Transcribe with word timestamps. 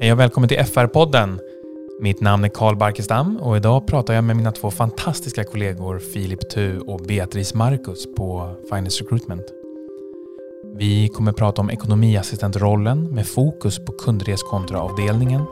Hej 0.00 0.12
och 0.12 0.20
välkommen 0.20 0.48
till 0.48 0.58
FR-podden. 0.58 1.38
Mitt 2.00 2.20
namn 2.20 2.44
är 2.44 2.48
Karl 2.48 2.76
Barkestam 2.76 3.36
och 3.36 3.56
idag 3.56 3.86
pratar 3.86 4.14
jag 4.14 4.24
med 4.24 4.36
mina 4.36 4.52
två 4.52 4.70
fantastiska 4.70 5.44
kollegor 5.44 5.98
Filip 5.98 6.50
Tu 6.50 6.78
och 6.78 7.00
Beatrice 7.00 7.54
Marcus 7.54 8.14
på 8.16 8.56
Finance 8.68 9.04
Recruitment. 9.04 9.44
Vi 10.76 11.08
kommer 11.08 11.32
prata 11.32 11.60
om 11.60 11.70
ekonomiassistentrollen 11.70 13.14
med 13.14 13.26
fokus 13.26 13.84
på 13.84 13.92
kundreskontraavdelningen, 13.92 15.42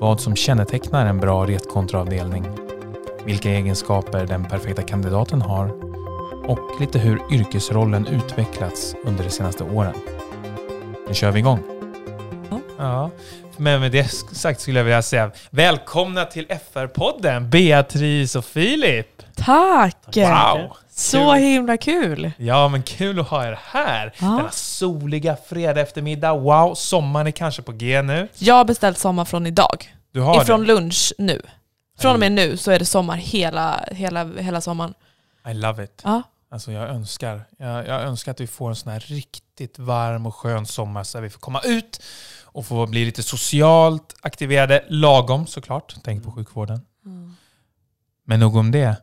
vad 0.00 0.20
som 0.20 0.36
kännetecknar 0.36 1.06
en 1.06 1.20
bra 1.20 1.46
retkontraavdelning, 1.46 2.44
vilka 3.24 3.50
egenskaper 3.50 4.26
den 4.26 4.44
perfekta 4.44 4.82
kandidaten 4.82 5.42
har 5.42 5.90
och 6.48 6.80
lite 6.80 6.98
hur 6.98 7.22
yrkesrollen 7.30 8.06
utvecklats 8.06 8.94
under 9.04 9.24
de 9.24 9.30
senaste 9.30 9.64
åren. 9.64 9.94
Nu 11.08 11.14
kör 11.14 11.30
vi 11.30 11.38
igång! 11.38 11.62
Ja, 12.80 13.10
men 13.60 13.80
med 13.80 13.92
det 13.92 14.08
sagt 14.32 14.60
skulle 14.60 14.78
jag 14.78 14.84
vilja 14.84 15.02
säga 15.02 15.30
välkomna 15.50 16.24
till 16.24 16.46
FR-podden 16.46 17.48
Beatrice 17.48 18.36
och 18.36 18.44
Filip! 18.44 19.22
Tack! 19.36 19.96
Wow! 20.16 20.76
Så 20.90 21.34
himla 21.34 21.76
kul! 21.76 22.32
Ja, 22.36 22.68
men 22.68 22.82
kul 22.82 23.20
att 23.20 23.28
ha 23.28 23.46
er 23.46 23.58
här. 23.64 24.14
Ja. 24.20 24.26
Denna 24.26 24.50
soliga 24.50 25.36
fredag 25.48 25.80
eftermiddag. 25.80 26.32
Wow, 26.32 26.74
sommaren 26.74 27.26
är 27.26 27.30
kanske 27.30 27.62
på 27.62 27.72
G 27.72 28.02
nu. 28.02 28.28
Jag 28.38 28.54
har 28.54 28.64
beställt 28.64 28.98
sommar 28.98 29.24
från 29.24 29.46
idag. 29.46 29.94
Du 30.12 30.20
har 30.20 30.42
Ifrån 30.42 30.60
det? 30.60 30.66
lunch 30.66 31.12
nu. 31.18 31.42
Från 31.98 32.14
och 32.14 32.20
med 32.20 32.32
nu 32.32 32.56
så 32.56 32.70
är 32.70 32.78
det 32.78 32.84
sommar 32.84 33.16
hela, 33.16 33.84
hela, 33.90 34.24
hela 34.24 34.60
sommaren. 34.60 34.94
I 35.50 35.54
love 35.54 35.84
it. 35.84 36.00
Ja. 36.04 36.22
Alltså 36.52 36.72
jag 36.72 36.88
önskar, 36.88 37.42
jag, 37.58 37.86
jag 37.86 38.02
önskar 38.02 38.32
att 38.32 38.40
vi 38.40 38.46
får 38.46 38.68
en 38.68 38.76
sån 38.76 38.92
här 38.92 39.00
riktigt 39.00 39.78
varm 39.78 40.26
och 40.26 40.34
skön 40.34 40.66
sommar 40.66 41.04
så 41.04 41.18
att 41.18 41.24
vi 41.24 41.30
får 41.30 41.40
komma 41.40 41.60
ut 41.64 42.02
och 42.52 42.66
få 42.66 42.86
bli 42.86 43.04
lite 43.04 43.22
socialt 43.22 44.16
aktiverade. 44.20 44.84
Lagom 44.88 45.46
såklart. 45.46 45.94
Tänk 46.04 46.24
på 46.24 46.32
sjukvården. 46.32 46.80
Men 48.24 48.40
nog 48.40 48.56
om 48.56 48.70
det. 48.70 48.96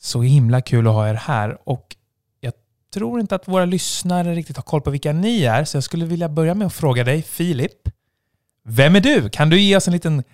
Så 0.00 0.22
himla 0.22 0.60
kul 0.60 0.86
att 0.86 0.92
ha 0.92 1.08
er 1.08 1.14
här. 1.14 1.58
Och 1.64 1.96
jag 2.40 2.52
tror 2.94 3.20
inte 3.20 3.34
att 3.34 3.48
våra 3.48 3.64
lyssnare 3.64 4.34
riktigt 4.34 4.56
har 4.56 4.62
koll 4.62 4.80
på 4.80 4.90
vilka 4.90 5.12
ni 5.12 5.44
är. 5.44 5.64
Så 5.64 5.76
jag 5.76 5.84
skulle 5.84 6.04
vilja 6.04 6.28
börja 6.28 6.54
med 6.54 6.66
att 6.66 6.72
fråga 6.74 7.04
dig, 7.04 7.22
Filip. 7.22 7.88
Vem 8.64 8.96
är 8.96 9.00
du? 9.00 9.28
Kan 9.28 9.50
du 9.50 9.60
ge 9.60 9.76
oss 9.76 9.86
en 9.86 9.92
liten 9.92 10.24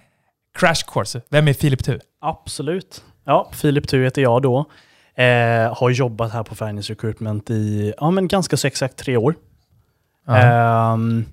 crash 0.59 0.85
course? 0.87 1.21
Vem 1.29 1.49
är 1.49 1.53
Filip 1.53 1.85
Tu? 1.85 2.01
Absolut. 2.21 3.05
Ja, 3.25 3.51
Filip 3.53 3.89
Tu 3.89 4.05
heter 4.05 4.23
jag 4.23 4.43
då. 4.43 4.65
Eh, 5.15 5.77
har 5.77 5.91
jobbat 5.91 6.33
här 6.33 6.43
på 6.43 6.55
Finance 6.55 6.93
Recruitment 6.93 7.51
i 7.51 7.95
ja, 7.97 8.11
men 8.11 8.29
ganska 8.29 8.57
så 8.57 8.67
exakt 8.67 8.97
tre 8.97 9.17
år. 9.17 9.35
Ehm, 10.29 11.25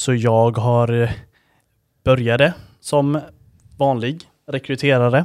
så 0.00 0.14
jag 0.14 0.58
har 0.58 1.02
eh, 1.02 1.10
började 2.04 2.54
som 2.80 3.20
vanlig 3.78 4.22
rekryterare. 4.50 5.24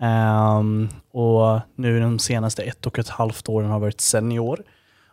Ehm, 0.00 0.88
och 1.12 1.60
nu 1.76 2.00
de 2.00 2.18
senaste 2.18 2.62
ett 2.62 2.86
och 2.86 2.98
ett 2.98 3.08
halvt 3.08 3.48
åren 3.48 3.66
har 3.68 3.74
jag 3.74 3.80
varit 3.80 4.00
senior. 4.00 4.62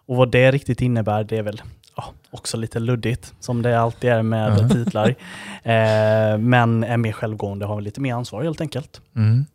Och 0.08 0.16
vad 0.16 0.32
det 0.32 0.52
riktigt 0.52 0.82
innebär, 0.82 1.24
det 1.24 1.38
är 1.38 1.44
väl 1.44 1.62
ja, 1.96 2.04
också 2.32 2.58
lite 2.58 2.80
luddigt, 2.80 3.34
som 3.40 3.62
det 3.62 3.80
alltid 3.80 4.10
är 4.10 4.22
med 4.22 4.52
Mhm. 4.62 4.70
titlar. 4.70 5.16
Eh, 5.64 6.38
men 6.38 6.84
är 6.84 6.98
mer 6.98 7.12
självgående, 7.12 7.66
har 7.66 7.82
lite 7.82 8.02
mer 8.02 8.14
ansvar 8.14 8.44
helt 8.44 8.62
enkelt. 8.62 9.02
Mm. 9.16 9.46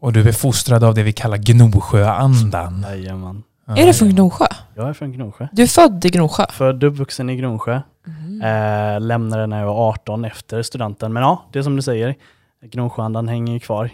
Och 0.00 0.12
du 0.12 0.28
är 0.28 0.32
fostrad 0.32 0.84
av 0.84 0.94
det 0.94 1.02
vi 1.02 1.12
kallar 1.12 1.36
Gnosjöandan. 1.38 2.86
Jajamän. 2.88 3.42
Är 3.66 3.86
du 3.86 3.92
från 3.94 4.08
Gnosjö? 4.08 4.46
Jag 4.74 4.88
är 4.88 4.92
från 4.92 5.12
Gnosjö. 5.12 5.48
Du 5.52 5.62
är 5.62 5.66
född 5.66 6.04
i 6.04 6.08
Gnosjö? 6.08 6.46
Född 6.52 6.84
och 6.84 6.90
uppvuxen 6.92 7.30
i 7.30 7.36
Gnosjö. 7.36 7.80
Mm. 8.08 8.42
Eh, 8.42 9.00
lämnade 9.00 9.46
när 9.46 9.58
jag 9.58 9.66
var 9.66 9.88
18 9.88 10.24
efter 10.24 10.62
studenten. 10.62 11.12
Men 11.12 11.22
ja, 11.22 11.44
det 11.52 11.58
är 11.58 11.62
som 11.62 11.76
du 11.76 11.82
säger. 11.82 12.14
Gnosjöandan 12.62 13.28
hänger 13.28 13.52
ju 13.52 13.60
kvar. 13.60 13.90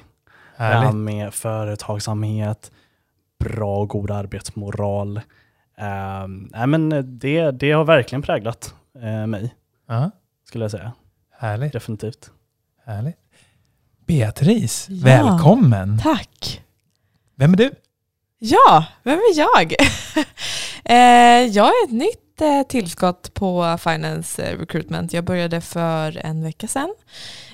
Det 0.56 0.62
här 0.62 0.92
med 0.92 1.34
företagsamhet, 1.34 2.72
bra 3.44 3.76
och 3.78 3.88
god 3.88 4.10
arbetsmoral. 4.10 5.16
Eh, 5.78 6.26
nej, 6.28 6.66
men 6.66 6.88
det, 7.19 7.50
det 7.50 7.72
har 7.72 7.84
verkligen 7.84 8.22
präglat 8.22 8.74
eh, 9.03 9.26
mig, 9.26 9.54
Ja, 9.88 10.10
skulle 10.48 10.64
jag 10.64 10.70
säga. 10.70 10.92
härligt. 11.38 11.72
Definitivt. 11.72 12.30
härligt. 12.86 13.16
Beatrice, 14.06 14.86
Ja. 14.91 15.04
välkommen. 15.04 15.98
Tack! 16.03 16.62
Vem 17.36 17.53
är 17.53 17.56
du? 17.56 17.70
Ja, 18.38 18.84
vem 19.03 19.19
är 19.19 19.38
jag? 19.38 19.72
eh, 20.84 21.47
jag 21.53 21.66
är 21.66 21.84
ett 21.86 21.92
nytt 21.92 22.23
eh, 22.41 22.62
tillskott 22.69 23.34
på 23.34 23.78
Finance 23.81 24.43
eh, 24.43 24.59
Recruitment. 24.59 25.12
Jag 25.12 25.25
började 25.25 25.61
för 25.61 26.27
en 26.27 26.43
vecka 26.43 26.69
sedan. 26.69 26.95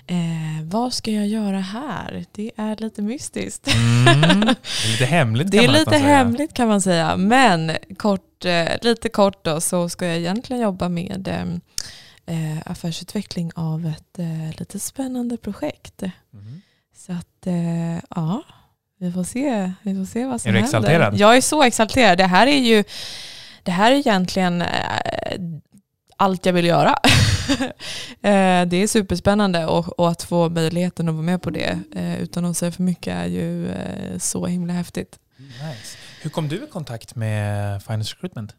Eh, 0.07 0.65
vad 0.65 0.93
ska 0.95 1.11
jag 1.11 1.27
göra 1.27 1.61
här? 1.61 2.25
Det 2.33 2.51
är 2.57 2.77
lite 2.77 3.03
mystiskt. 3.03 3.69
Mm. 3.75 4.41
Det 4.41 4.45
är 4.45 4.89
lite 4.89 5.05
hemligt 5.07 5.53
kan 5.53 5.61
är 5.65 5.67
man 5.69 5.77
lite 5.77 5.97
hemligt 5.97 6.55
kan 6.55 6.69
man 6.69 6.81
säga, 6.81 7.17
men 7.17 7.73
kort, 7.97 8.45
eh, 8.45 8.69
lite 8.83 9.09
kort 9.09 9.45
då 9.45 9.61
så 9.61 9.89
ska 9.89 10.07
jag 10.07 10.17
egentligen 10.17 10.63
jobba 10.63 10.89
med 10.89 11.29
eh, 12.27 12.59
affärsutveckling 12.65 13.53
av 13.55 13.87
ett 13.87 14.19
eh, 14.19 14.59
lite 14.59 14.81
spännande 14.81 15.37
projekt. 15.37 16.03
Mhm. 16.31 16.63
Så 16.97 17.13
att 17.13 17.47
eh, 17.47 18.03
ja, 18.11 18.43
vi 18.99 19.13
får 19.13 19.25
se, 19.25 19.73
vi 19.83 19.95
får 19.95 20.05
se 20.05 20.27
vad 20.27 20.41
som 20.41 20.49
Är 20.49 20.53
du 20.53 20.61
händer. 20.61 20.79
exalterad? 20.79 21.17
Jag 21.17 21.37
är 21.37 21.41
så 21.41 21.63
exalterad. 21.63 22.19
Det 22.19 22.25
här 22.27 22.47
är 22.47 22.59
ju 22.59 22.85
det 23.63 23.71
här 23.71 23.93
är 23.93 23.97
egentligen 23.97 24.63
eh, 24.63 24.69
allt 26.17 26.47
jag 26.47 26.53
vill 26.53 26.67
göra. 26.67 26.95
Eh, 28.23 28.67
det 28.67 28.77
är 28.77 28.87
superspännande 28.87 29.67
och, 29.67 29.99
och 29.99 30.09
att 30.09 30.23
få 30.23 30.49
möjligheten 30.49 31.09
att 31.09 31.15
vara 31.15 31.25
med 31.25 31.43
på 31.43 31.51
det 31.51 31.79
eh, 31.95 32.23
utan 32.23 32.45
att 32.45 32.57
säga 32.57 32.73
för 32.73 32.83
mycket 32.83 33.15
är 33.15 33.27
ju 33.27 33.69
så 34.19 34.47
himla 34.47 34.73
häftigt. 34.73 35.19
Nice. 35.37 35.97
Hur 36.23 36.31
kom 36.31 36.49
du 36.49 36.57
i 36.57 36.67
kontakt 36.73 37.15
med 37.15 37.83
Finance 37.83 38.15
Recruitment? 38.15 38.55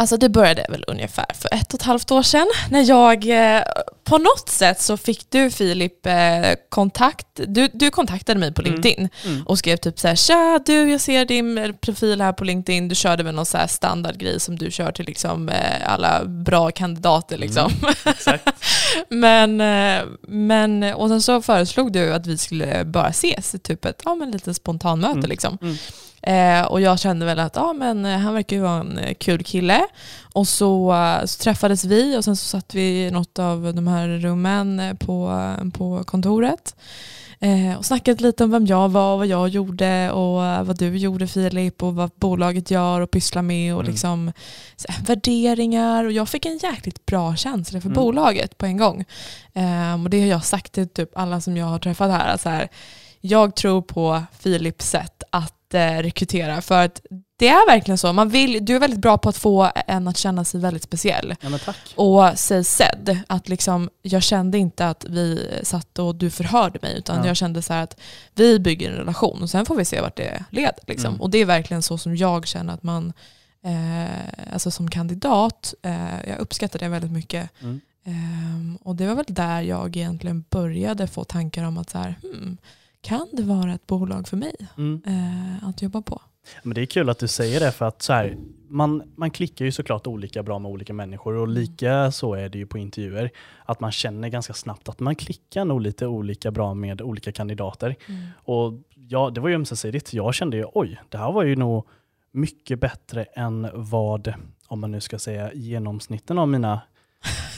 Alltså 0.00 0.16
det 0.16 0.28
började 0.28 0.66
väl 0.68 0.84
ungefär 0.86 1.26
för 1.34 1.54
ett 1.54 1.74
och 1.74 1.80
ett 1.80 1.86
halvt 1.86 2.10
år 2.10 2.22
sedan 2.22 2.46
när 2.70 2.88
jag 2.88 3.54
eh, 3.56 3.62
på 4.04 4.18
något 4.18 4.48
sätt 4.48 4.80
så 4.80 4.96
fick 4.96 5.30
du 5.30 5.50
Filip 5.50 6.06
eh, 6.06 6.14
kontakt, 6.68 7.26
du, 7.46 7.68
du 7.72 7.90
kontaktade 7.90 8.40
mig 8.40 8.52
på 8.54 8.62
Mm. 8.62 8.72
LinkedIn 8.72 9.08
Mm. 9.24 9.46
och 9.46 9.58
skrev 9.58 9.76
typ 9.76 9.98
såhär 9.98 10.16
tja 10.16 10.60
du 10.66 10.90
jag 10.90 11.00
ser 11.00 11.24
din 11.24 11.74
profil 11.80 12.20
här 12.20 12.32
på 12.32 12.44
LinkedIn, 12.44 12.88
du 12.88 12.94
körde 12.94 13.22
väl 13.22 13.34
någon 13.34 13.46
så 13.46 13.58
här 13.58 13.66
standardgrej 13.66 14.40
som 14.40 14.56
du 14.58 14.70
kör 14.70 14.92
till 14.92 15.06
liksom 15.06 15.48
eh, 15.48 15.92
alla 15.92 16.24
bra 16.24 16.70
kandidater 16.70 17.38
liksom. 17.38 17.72
Exakt. 18.06 18.48
men, 19.08 19.60
eh, 19.60 20.04
men, 20.28 20.82
och 20.82 21.08
sen 21.08 21.22
så 21.22 21.42
föreslog 21.42 21.92
du 21.92 22.14
att 22.14 22.26
vi 22.26 22.38
skulle 22.38 22.84
bara 22.84 23.08
ses, 23.08 23.54
typ 23.62 23.84
ett 23.84 24.02
ja, 24.04 24.14
men 24.14 24.30
lite 24.30 24.54
spontanmöte 24.54 25.18
Mm. 25.18 25.28
liksom. 25.30 25.58
Eh, 26.22 26.62
och 26.64 26.80
jag 26.80 26.98
kände 27.00 27.26
väl 27.26 27.38
att 27.38 27.56
ja, 27.56 27.72
men, 27.72 28.04
eh, 28.06 28.18
han 28.18 28.34
verkar 28.34 28.56
ju 28.56 28.62
vara 28.62 28.80
en 28.80 28.98
eh, 28.98 29.14
kul 29.14 29.44
kille. 29.44 29.80
Och 30.34 30.48
så, 30.48 30.92
eh, 30.94 31.24
så 31.24 31.42
träffades 31.42 31.84
vi 31.84 32.16
och 32.16 32.24
sen 32.24 32.36
så 32.36 32.44
satt 32.44 32.74
vi 32.74 33.06
i 33.06 33.10
något 33.10 33.38
av 33.38 33.74
de 33.74 33.86
här 33.88 34.08
rummen 34.08 34.96
på, 35.00 35.42
på 35.72 36.04
kontoret. 36.04 36.76
Eh, 37.40 37.78
och 37.78 37.84
snackade 37.86 38.22
lite 38.22 38.44
om 38.44 38.50
vem 38.50 38.66
jag 38.66 38.88
var 38.88 39.12
och 39.12 39.18
vad 39.18 39.26
jag 39.26 39.48
gjorde 39.48 40.10
och 40.10 40.66
vad 40.66 40.78
du 40.78 40.96
gjorde 40.96 41.26
Filip 41.26 41.82
och 41.82 41.94
vad 41.94 42.10
bolaget 42.16 42.70
gör 42.70 43.00
och 43.00 43.10
pysslar 43.10 43.42
med 43.42 43.74
och 43.74 43.80
Mm. 43.80 43.90
liksom 43.92 44.32
här, 44.88 45.04
värderingar. 45.04 46.04
Och 46.04 46.12
jag 46.12 46.28
fick 46.28 46.46
en 46.46 46.58
jäkligt 46.58 47.06
bra 47.06 47.36
känsla 47.36 47.80
för 47.80 47.88
Mm. 47.88 47.94
bolaget 48.02 48.58
på 48.58 48.66
en 48.66 48.76
gång. 48.76 49.04
Eh, 49.54 50.02
och 50.04 50.10
det 50.10 50.20
har 50.20 50.26
jag 50.28 50.44
sagt 50.44 50.72
till 50.72 50.88
typ 50.88 51.10
alla 51.18 51.40
som 51.40 51.56
jag 51.56 51.66
har 51.66 51.78
träffat 51.78 52.10
här. 52.10 52.36
Så 52.36 52.48
här 52.48 52.68
jag 53.20 53.56
tror 53.56 53.82
på 53.82 54.22
Filips 54.38 54.90
sätt 54.90 55.22
att 55.30 55.54
eh, 55.74 55.96
rekrytera 55.98 56.60
för 56.60 56.84
att 56.84 57.00
det 57.38 57.48
är 57.48 57.66
verkligen 57.70 57.98
så. 57.98 58.12
Man 58.12 58.28
vill, 58.28 58.64
du 58.64 58.76
är 58.76 58.80
väldigt 58.80 59.00
bra 59.00 59.18
på 59.18 59.28
att 59.28 59.36
få 59.36 59.70
en 59.86 60.08
att 60.08 60.16
känna 60.16 60.44
sig 60.44 60.60
väldigt 60.60 60.82
speciell 60.82 61.34
Ja, 61.40 61.48
och 61.96 62.38
sig 62.38 62.64
sedd. 62.64 63.18
Att 63.26 63.48
liksom, 63.48 63.90
jag 64.02 64.22
kände 64.22 64.58
inte 64.58 64.88
att 64.88 65.04
vi 65.08 65.58
satt 65.62 65.98
och 65.98 66.14
du 66.14 66.30
förhörde 66.30 66.78
mig 66.82 66.98
utan 66.98 67.16
Ja. 67.18 67.26
jag 67.26 67.36
kände 67.36 67.62
så 67.62 67.72
att 67.74 68.00
vi 68.34 68.58
bygger 68.58 68.90
en 68.90 68.96
relation 68.96 69.42
och 69.42 69.50
sen 69.50 69.66
får 69.66 69.76
vi 69.76 69.84
se 69.84 70.00
vart 70.00 70.16
det 70.16 70.44
leder. 70.50 70.82
Liksom. 70.86 71.08
Mm. 71.08 71.20
Och 71.20 71.30
det 71.30 71.38
är 71.38 71.44
verkligen 71.44 71.82
så 71.82 71.98
som 71.98 72.16
jag 72.16 72.46
känner 72.46 72.74
att 72.74 72.82
man, 72.82 73.12
eh, 73.64 74.52
alltså 74.52 74.70
som 74.70 74.90
kandidat, 74.90 75.74
eh, 75.82 76.28
jag 76.28 76.38
uppskattar 76.38 76.78
det 76.78 76.88
väldigt 76.88 77.12
mycket. 77.12 77.50
Mm. 77.62 77.80
Ehm, 78.04 78.78
och 78.82 78.96
det 78.96 79.06
var 79.06 79.14
väl 79.14 79.24
där 79.28 79.62
jag 79.62 79.96
egentligen 79.96 80.44
började 80.50 81.06
få 81.06 81.24
tankar 81.24 81.64
om 81.64 81.78
att 81.78 81.90
så 81.90 81.98
här, 81.98 82.14
hmm, 82.22 82.58
kan 83.00 83.28
det 83.32 83.42
vara 83.42 83.74
ett 83.74 83.86
bolag 83.86 84.28
för 84.28 84.36
mig 84.36 84.54
Mm. 84.76 85.02
eh, 85.06 85.68
att 85.68 85.82
jobba 85.82 86.02
på? 86.02 86.22
Men 86.62 86.74
det 86.74 86.80
är 86.80 86.86
kul 86.86 87.08
att 87.10 87.18
du 87.18 87.28
säger 87.28 87.60
det 87.60 87.72
för 87.72 87.84
att 87.88 88.02
så 88.02 88.12
här, 88.12 88.36
man, 88.68 89.02
man 89.16 89.30
klickar 89.30 89.64
ju 89.64 89.72
såklart 89.72 90.06
olika 90.06 90.42
bra 90.42 90.58
med 90.58 90.70
olika 90.70 90.92
människor 90.92 91.34
och 91.34 91.48
lika 91.48 92.10
så 92.12 92.34
är 92.34 92.48
det 92.48 92.58
ju 92.58 92.66
på 92.66 92.78
intervjuer. 92.78 93.30
Att 93.64 93.80
man 93.80 93.92
känner 93.92 94.28
ganska 94.28 94.54
snabbt 94.54 94.88
att 94.88 95.00
man 95.00 95.14
klickar 95.14 95.64
nog 95.64 95.80
lite 95.80 96.06
olika 96.06 96.50
bra 96.50 96.74
med 96.74 97.02
olika 97.02 97.32
kandidater. 97.32 97.96
Och 98.34 98.72
ja, 98.94 99.30
det 99.30 99.40
var 99.40 99.48
ju 99.48 99.54
ömsesidigt. 99.54 100.12
Jag 100.12 100.34
kände 100.34 100.56
ju 100.56 100.64
oj, 100.74 101.00
det 101.08 101.18
här 101.18 101.32
var 101.32 101.42
ju 101.44 101.56
nog 101.56 101.86
mycket 102.32 102.80
bättre 102.80 103.24
än 103.24 103.68
vad, 103.74 104.34
om 104.66 104.80
man 104.80 104.90
nu 104.90 105.00
ska 105.00 105.18
säga 105.18 105.52
genomsnitten 105.54 106.38
av 106.38 106.48
mina 106.48 106.80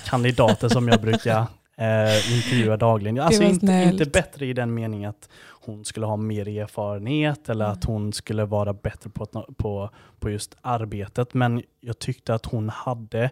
kandidater 0.07 0.69
som 0.69 0.89
jag 0.89 1.01
brukar 1.01 1.47
eh, 1.81 2.37
intervjua 2.37 2.77
dagligen. 2.77 3.21
Alltså 3.21 3.43
inte, 3.43 3.67
snällt. 3.67 3.93
inte 3.93 4.11
bättre 4.11 4.47
i 4.47 4.53
den 4.53 4.75
meningen 4.75 5.11
att 5.11 5.29
hon 5.49 5.85
skulle 5.85 6.07
ha 6.07 6.17
mer 6.17 6.49
erfarenhet 6.49 7.49
eller 7.49 7.65
att 7.65 7.85
hon 7.85 8.13
skulle 8.13 8.45
vara 8.45 8.73
bättre 8.73 9.11
på, 9.11 9.27
på, 9.57 9.91
på 10.19 10.31
just 10.31 10.57
arbetet. 10.61 11.35
Men 11.35 11.63
jag 11.81 11.99
tyckte 11.99 12.35
att 12.35 12.47
hon 12.47 12.69
hade, 12.69 13.31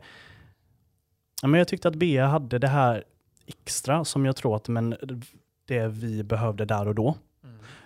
ja, 1.42 1.48
men 1.48 1.58
jag 1.58 1.68
tyckte 1.68 1.88
att 1.88 1.94
Bea 1.94 2.26
hade 2.26 2.58
det 2.58 2.68
här 2.68 3.04
extra 3.46 4.04
som 4.04 4.26
jag 4.26 4.36
tror 4.36 4.56
att 4.56 4.68
men 4.68 4.96
det 5.66 5.88
vi 5.88 6.22
behövde 6.22 6.64
där 6.64 6.88
och 6.88 6.94
då. 6.94 7.14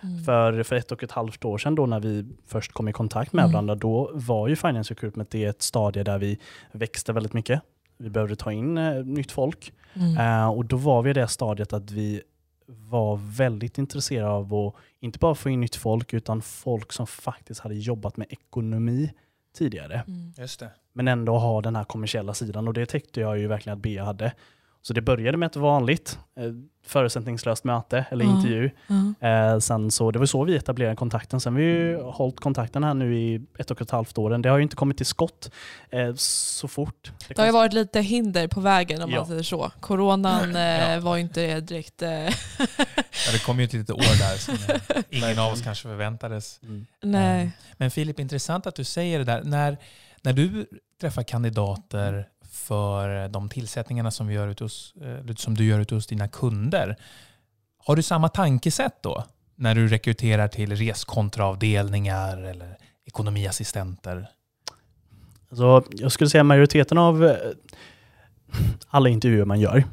Mm. 0.03 0.23
För, 0.23 0.63
för 0.63 0.75
ett 0.75 0.91
och 0.91 1.03
ett 1.03 1.11
halvt 1.11 1.45
år 1.45 1.57
sedan 1.57 1.75
då 1.75 1.85
när 1.85 1.99
vi 1.99 2.25
först 2.47 2.71
kom 2.71 2.87
i 2.87 2.93
kontakt 2.93 3.33
med 3.33 3.43
Mm. 3.43 3.51
varandra, 3.51 3.75
då 3.75 4.11
var 4.13 4.47
ju 4.47 4.55
Finance 4.55 4.93
Recruitment 4.93 5.35
i 5.35 5.43
ett 5.43 5.61
stadie 5.61 6.03
där 6.03 6.17
vi 6.17 6.39
växte 6.71 7.13
väldigt 7.13 7.33
mycket. 7.33 7.61
Vi 8.03 8.09
behövde 8.09 8.35
ta 8.35 8.51
in 8.51 8.77
eh, 8.77 9.05
nytt 9.05 9.31
folk. 9.31 9.73
Mm. 9.93 10.17
Eh, 10.17 10.47
och 10.47 10.65
då 10.65 10.77
var 10.77 11.01
vi 11.01 11.09
i 11.09 11.13
det 11.13 11.27
stadiet 11.27 11.73
att 11.73 11.91
vi 11.91 12.21
var 12.67 13.19
väldigt 13.37 13.77
intresserade 13.77 14.31
av 14.31 14.53
att 14.53 14.75
inte 14.99 15.19
bara 15.19 15.35
få 15.35 15.49
in 15.49 15.61
nytt 15.61 15.75
folk, 15.75 16.13
utan 16.13 16.41
folk 16.41 16.93
som 16.93 17.07
faktiskt 17.07 17.59
hade 17.59 17.75
jobbat 17.75 18.17
med 18.17 18.27
ekonomi 18.29 19.11
tidigare. 19.55 20.03
Mm. 20.07 20.33
Just 20.37 20.59
det. 20.59 20.69
Men 20.93 21.07
ändå 21.07 21.37
ha 21.37 21.61
den 21.61 21.75
här 21.75 21.83
kommersiella 21.83 22.33
sidan 22.33 22.67
och 22.67 22.73
det 22.73 22.85
tyckte 22.85 23.21
jag 23.21 23.39
ju 23.39 23.47
verkligen 23.47 23.77
att 23.77 23.83
Bea 23.83 24.03
hade. 24.03 24.33
Så 24.85 24.93
det 24.93 25.01
började 25.01 25.37
med 25.37 25.47
ett 25.47 25.55
vanligt 25.55 26.19
eh, 26.39 26.43
förutsättningslöst 26.85 27.63
möte 27.63 28.05
eller 28.11 28.25
Ja. 28.25 28.31
intervju. 28.31 28.69
Ja. 29.19 29.27
Eh, 29.27 29.59
sen 29.59 29.91
så, 29.91 30.11
det 30.11 30.19
var 30.19 30.25
så 30.25 30.43
vi 30.43 30.55
etablerade 30.55 30.95
kontakten. 30.95 31.39
Sen 31.39 31.53
har 31.53 31.59
vi 31.59 31.65
ju 31.65 32.01
hållit 32.01 32.39
kontakten 32.39 32.83
här 32.83 32.93
nu 32.93 33.17
i 33.17 33.41
ett 33.59 33.71
och 33.71 33.81
ett 33.81 33.91
halvt 33.91 34.17
år. 34.17 34.37
Det 34.37 34.49
har 34.49 34.57
ju 34.57 34.63
inte 34.63 34.75
kommit 34.75 34.97
till 34.97 35.05
skott 35.05 35.51
eh, 35.89 36.13
så 36.15 36.67
fort. 36.67 37.11
Det 37.27 37.37
har 37.37 37.45
ju 37.45 37.51
varit 37.51 37.73
lite 37.73 38.01
hinder 38.01 38.47
på 38.47 38.59
vägen 38.59 39.01
om 39.01 39.11
Ja. 39.11 39.17
man 39.17 39.27
säger 39.27 39.43
så. 39.43 39.71
Coronan 39.79 40.55
Ja. 40.55 40.99
var 40.99 41.15
ju 41.15 41.21
inte 41.21 41.59
direkt... 41.59 42.01
Ja, 43.25 43.31
det 43.31 43.43
kom 43.45 43.59
ju 43.59 43.65
ett 43.65 43.73
litet 43.73 43.89
år 43.95 44.19
där 44.19 44.37
som 44.37 44.57
ingen 45.09 45.39
av 45.39 45.51
oss 45.53 45.61
kanske 45.61 45.87
förväntades. 45.87 46.59
Mm. 46.63 46.85
nej. 47.03 47.51
Men 47.77 47.91
Filip, 47.91 48.19
intressant 48.19 48.67
att 48.67 48.75
du 48.75 48.83
säger 48.83 49.19
det 49.19 49.25
där. 49.25 49.43
När, 49.43 49.77
när 50.21 50.33
du 50.33 50.65
träffar 51.01 51.23
kandidater 51.23 52.27
för 52.63 53.23
eh, 53.23 53.29
de 53.29 53.49
tillsättningarna 53.49 54.11
som, 54.11 54.27
vi 54.27 54.33
gör 54.33 54.47
ut 54.47 54.59
hos, 54.59 54.93
eh, 55.01 55.35
som 55.35 55.53
du 55.53 55.65
gör 55.65 55.79
ute 55.79 55.95
hos 55.95 56.07
dina 56.07 56.27
kunder, 56.27 56.95
har 57.77 57.95
du 57.95 58.03
samma 58.03 58.29
tankesätt 58.29 59.03
då? 59.03 59.23
När 59.55 59.75
du 59.75 59.87
rekryterar 59.87 60.47
till 60.47 60.75
reskontraavdelningar 60.75 62.37
eller 62.37 62.77
ekonomiassistenter? 63.05 64.27
Alltså, 65.49 65.83
jag 65.91 66.11
skulle 66.11 66.29
säga 66.29 66.43
majoriteten 66.43 66.97
av 66.97 67.25
eh, 67.25 67.35
alla 68.87 69.09
intervjuer 69.09 69.45
man 69.45 69.59
gör 69.59 69.83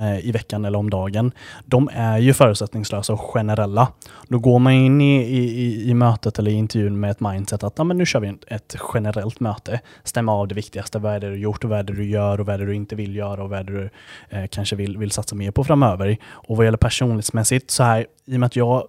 Eh, 0.00 0.26
i 0.26 0.32
veckan 0.32 0.64
eller 0.64 0.78
om 0.78 0.90
dagen, 0.90 1.32
de 1.64 1.90
är 1.92 2.18
ju 2.18 2.34
förutsättningslösa 2.34 3.12
och 3.12 3.20
generella. 3.20 3.92
Då 4.28 4.38
går 4.38 4.58
man 4.58 4.72
in 4.72 5.00
i, 5.00 5.16
i, 5.22 5.90
i- 5.90 5.94
mötet 5.94 6.38
eller 6.38 6.50
i 6.50 6.54
intervjun 6.54 7.00
med 7.00 7.10
ett 7.10 7.20
mindset 7.20 7.64
att 7.64 7.74
ja, 7.78 7.84
men 7.84 7.98
nu 7.98 8.06
kör 8.06 8.20
vi 8.20 8.28
ett- 8.28 8.44
ett 8.46 8.76
generellt 8.94 9.40
möte. 9.40 9.80
Stämma 10.04 10.32
av 10.32 10.48
det 10.48 10.54
viktigaste. 10.54 10.98
Vad 10.98 11.12
är 11.14 11.20
det 11.20 11.30
du 11.30 11.36
gjort 11.36 11.64
och 11.64 11.70
vad 11.70 11.78
är 11.78 11.82
det 11.82 11.92
du 11.92 12.04
gör 12.08 12.40
och 12.40 12.46
vad 12.46 12.54
är 12.54 12.58
det 12.58 12.66
du 12.66 12.74
inte 12.74 12.96
vill 12.96 13.16
göra 13.16 13.42
och 13.42 13.50
vad 13.50 13.58
är 13.58 13.64
det 13.64 13.72
du 13.72 13.90
eh, 14.38 14.46
kanske 14.46 14.76
vill, 14.76 14.98
vill 14.98 15.10
satsa 15.10 15.36
mer 15.36 15.50
på 15.50 15.64
framöver. 15.64 16.16
Och 16.30 16.56
vad 16.56 16.64
gäller 16.66 16.78
personlighetsmässigt, 16.78 17.70
så 17.70 17.82
här, 17.82 18.06
i 18.26 18.36
och 18.36 18.40
med 18.40 18.46
att 18.46 18.56
jag 18.56 18.88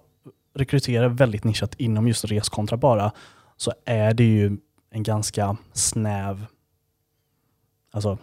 rekryterar 0.54 1.08
väldigt 1.08 1.44
nischat 1.44 1.74
inom 1.74 2.08
just 2.08 2.24
reskontra 2.24 2.76
bara, 2.76 3.12
så 3.56 3.72
är 3.84 4.14
det 4.14 4.24
ju 4.24 4.56
en 4.90 5.02
ganska 5.02 5.56
snäv, 5.72 6.44
alltså 7.92 8.18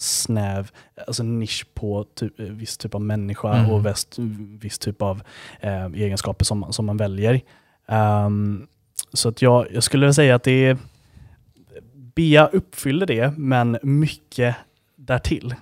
snäv, 0.00 0.70
alltså 1.06 1.22
nisch 1.22 1.66
på 1.74 2.04
typ, 2.14 2.40
eh, 2.40 2.46
viss 2.46 2.78
typ 2.78 2.94
av 2.94 3.00
människa 3.00 3.54
Mm. 3.58 3.70
och 3.70 3.86
väst, 3.86 4.16
viss 4.60 4.78
typ 4.78 5.02
av 5.02 5.22
eh, 5.60 5.84
egenskaper 5.86 6.44
som, 6.44 6.58
man- 6.58 6.72
som 6.72 6.86
man 6.86 6.96
väljer. 6.96 7.40
Ehm, 7.88 8.66
så 9.12 9.28
att 9.28 9.42
jag, 9.42 9.66
jag 9.72 9.82
skulle 9.82 10.14
säga 10.14 10.34
att 10.34 10.42
det 10.42 10.66
är, 10.66 10.78
Bea 11.94 12.46
uppfyller 12.46 13.06
det, 13.06 13.32
men 13.38 13.78
mycket 13.82 14.56
därtill. 14.96 15.54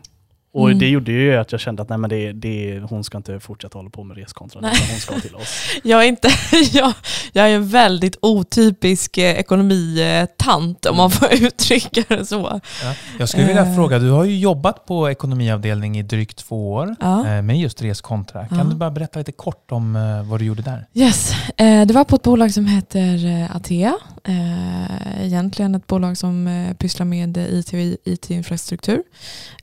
Och 0.56 0.67
Mm. 0.67 0.79
det 0.79 0.88
gjorde 0.88 1.12
ju 1.12 1.37
att 1.37 1.53
jag 1.53 1.61
kände 1.61 1.82
att 1.82 1.88
nej, 1.88 1.99
men 1.99 2.11
det, 2.11 2.32
det, 2.32 2.81
hon 2.91 3.05
ska 3.05 3.17
inte 3.17 3.41
fortsätta 3.41 3.79
hålla 3.79 3.91
på 3.91 4.05
med 4.05 4.17
reskontra, 4.17 4.61
hon 4.61 5.00
ska 5.00 5.20
till 5.20 5.35
oss. 5.35 5.62
Jag 5.85 6.05
är, 6.05 6.08
inte, 6.08 6.29
jag, 6.73 6.93
jag 7.32 7.50
är 7.50 7.55
en 7.55 7.69
väldigt 7.69 8.17
otypisk 8.23 9.19
eh, 9.19 9.38
ekonomitant 9.38 10.87
om 10.87 10.97
man 10.97 11.11
får 11.11 11.29
uttrycka 11.44 12.03
det 12.08 12.26
så. 12.26 12.61
Ja. 12.82 12.94
Jag 13.19 13.29
skulle 13.29 13.47
vilja 13.47 13.62
Eh. 13.67 13.75
fråga, 13.75 13.99
du 13.99 14.11
har 14.11 14.25
ju 14.25 14.38
jobbat 14.38 14.87
på 14.87 15.11
ekonomiavdelning 15.11 15.99
i 15.99 16.03
drygt 16.03 16.37
två 16.38 16.73
år 16.73 16.97
Ja. 17.00 17.26
eh, 17.29 17.43
med 17.43 17.59
just 17.59 17.82
reskontra. 17.82 18.49
Kan 18.49 18.59
Ja. 18.59 18.64
du 18.64 18.75
bara 18.75 18.91
berätta 18.91 19.19
lite 19.19 19.32
kort 19.32 19.73
om 19.73 19.97
eh, 19.97 20.23
vad 20.31 20.41
du 20.41 20.44
gjorde 20.44 20.62
där? 20.62 20.87
Yes, 20.94 21.32
det 21.56 21.91
var 21.91 22.05
på 22.05 22.17
ett 22.17 22.23
bolag 22.23 22.52
som 22.52 22.67
heter 22.67 23.49
Atea. 23.55 23.94
Eh, 24.28 25.25
egentligen 25.26 25.75
ett 25.75 25.87
bolag 25.87 26.17
som 26.17 26.46
eh, 26.46 26.75
pysslar 26.75 27.06
med 27.06 27.37
eh, 27.37 27.55
IT 27.55 27.73
och 27.73 27.78
IT-infrastruktur. 28.05 29.02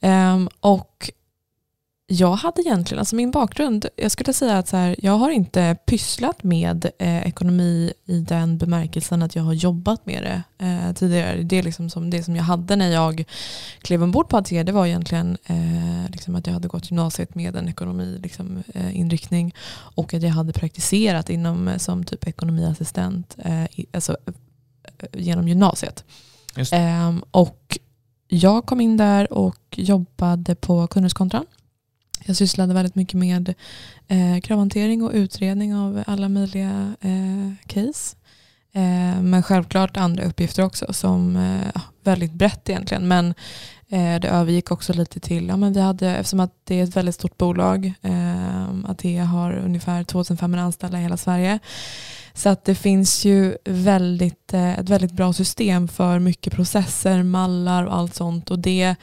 Ehm, 0.01 0.50
och 0.60 1.12
jag 2.07 2.36
hade 2.36 2.62
egentligen, 2.62 3.00
alltså 3.00 3.15
min 3.15 3.31
bakgrund, 3.31 3.86
jag 3.95 4.12
skulle 4.12 4.33
säga 4.33 4.57
att 4.57 4.68
så 4.68 4.77
här, 4.77 4.95
jag 5.00 5.18
har 5.18 5.30
inte 5.30 5.77
pysslat 5.86 6.44
med 6.44 6.86
eh, 7.00 7.27
ekonomi 7.27 7.94
i 8.06 8.19
den 8.19 8.57
bemärkelsen 8.57 9.24
att 9.24 9.36
jag 9.36 9.44
har 9.44 9.54
jobbat 9.54 10.06
med 10.06 10.24
det 10.24 10.65
eh, 10.65 10.94
tidigare. 10.94 11.44
Det 11.44 11.62
liksom 11.62 11.89
som 11.89 12.10
det 12.10 12.24
som 12.24 12.36
jag 12.36 12.44
hade 12.44 12.75
när 12.75 12.92
jag 12.92 13.24
klev 13.81 14.04
ombord 14.04 14.30
på 14.30 14.38
Atea, 14.38 14.63
det 14.63 14.71
var 14.71 14.86
egentligen 14.86 15.38
eh, 15.45 16.12
liksom 16.12 16.36
att 16.36 16.48
jag 16.48 16.54
hade 16.54 16.68
gått 16.68 16.92
gymnasiet 16.92 17.36
med 17.36 17.56
en 17.56 17.69
ekonomiinriktning 17.69 18.24
liksom, 18.24 18.63
eh, 18.74 19.00
inriktning 19.00 19.56
och 19.95 20.13
att 20.13 20.24
jag 20.24 20.30
hade 20.30 20.54
praktiserat 20.54 21.30
inom 21.30 21.71
som 21.77 22.04
typ 22.04 22.27
ekonomiassistent 22.27 23.36
eh, 23.45 23.63
i, 23.63 23.86
alltså, 23.92 24.18
genom 25.13 25.47
gymnasiet. 25.47 26.03
Ehm, 26.71 27.23
och 27.31 27.77
jag 28.27 28.65
kom 28.65 28.81
in 28.81 28.97
där 28.97 29.33
och 29.33 29.59
jobbade 29.75 30.55
på 30.55 30.88
kundnöjdskontran. 30.88 31.45
Jag 32.25 32.35
sysslade 32.35 32.73
väldigt 32.73 32.95
mycket 32.95 33.13
med 33.13 33.53
eh, 34.07 34.39
kravhantering 34.44 35.03
och 35.03 35.11
utredning 35.13 35.75
av 35.75 36.03
alla 36.07 36.29
möjliga 36.29 36.95
eh, 37.01 37.67
case. 37.67 38.15
Eh, 38.73 39.21
men 39.21 39.44
självklart 39.44 39.97
andra 39.97 40.23
uppgifter 40.23 40.63
också 40.63 40.94
som 40.94 41.35
eh, 41.35 41.81
väldigt 42.03 42.33
brett 42.33 42.69
egentligen. 42.69 43.07
Men 43.07 43.33
eh, 43.89 44.19
det 44.19 44.27
övergick 44.27 44.71
också 44.71 44.94
lite 44.94 45.19
till, 45.19 45.47
ja, 45.47 45.57
men 45.57 45.73
vi 45.73 45.81
hade, 45.81 46.09
eftersom 46.09 46.39
att 46.39 46.53
det 46.63 46.79
är 46.79 46.83
ett 46.83 46.95
väldigt 46.95 47.15
stort 47.15 47.38
bolag, 47.38 47.93
eh, 48.01 48.74
Atea 48.86 49.25
har 49.25 49.53
ungefär 49.53 50.03
2500 50.03 50.62
anställda 50.62 51.00
i 51.00 51.01
hela 51.01 51.17
Sverige. 51.17 51.60
Så 52.34 52.50
att 52.50 52.66
det 52.66 52.75
finns 52.75 53.25
ju 53.25 53.58
väldigt, 53.66 54.54
eh, 54.54 54.80
ett 54.80 54.90
väldigt 54.90 55.12
bra 55.12 55.34
system 55.34 55.88
för 55.88 56.20
mycket 56.20 56.54
processer, 56.54 57.24
mallar 57.24 57.84
och 57.86 57.96
allt 57.96 58.16
sånt. 58.16 58.52
Och 58.52 58.60
det 58.60 58.96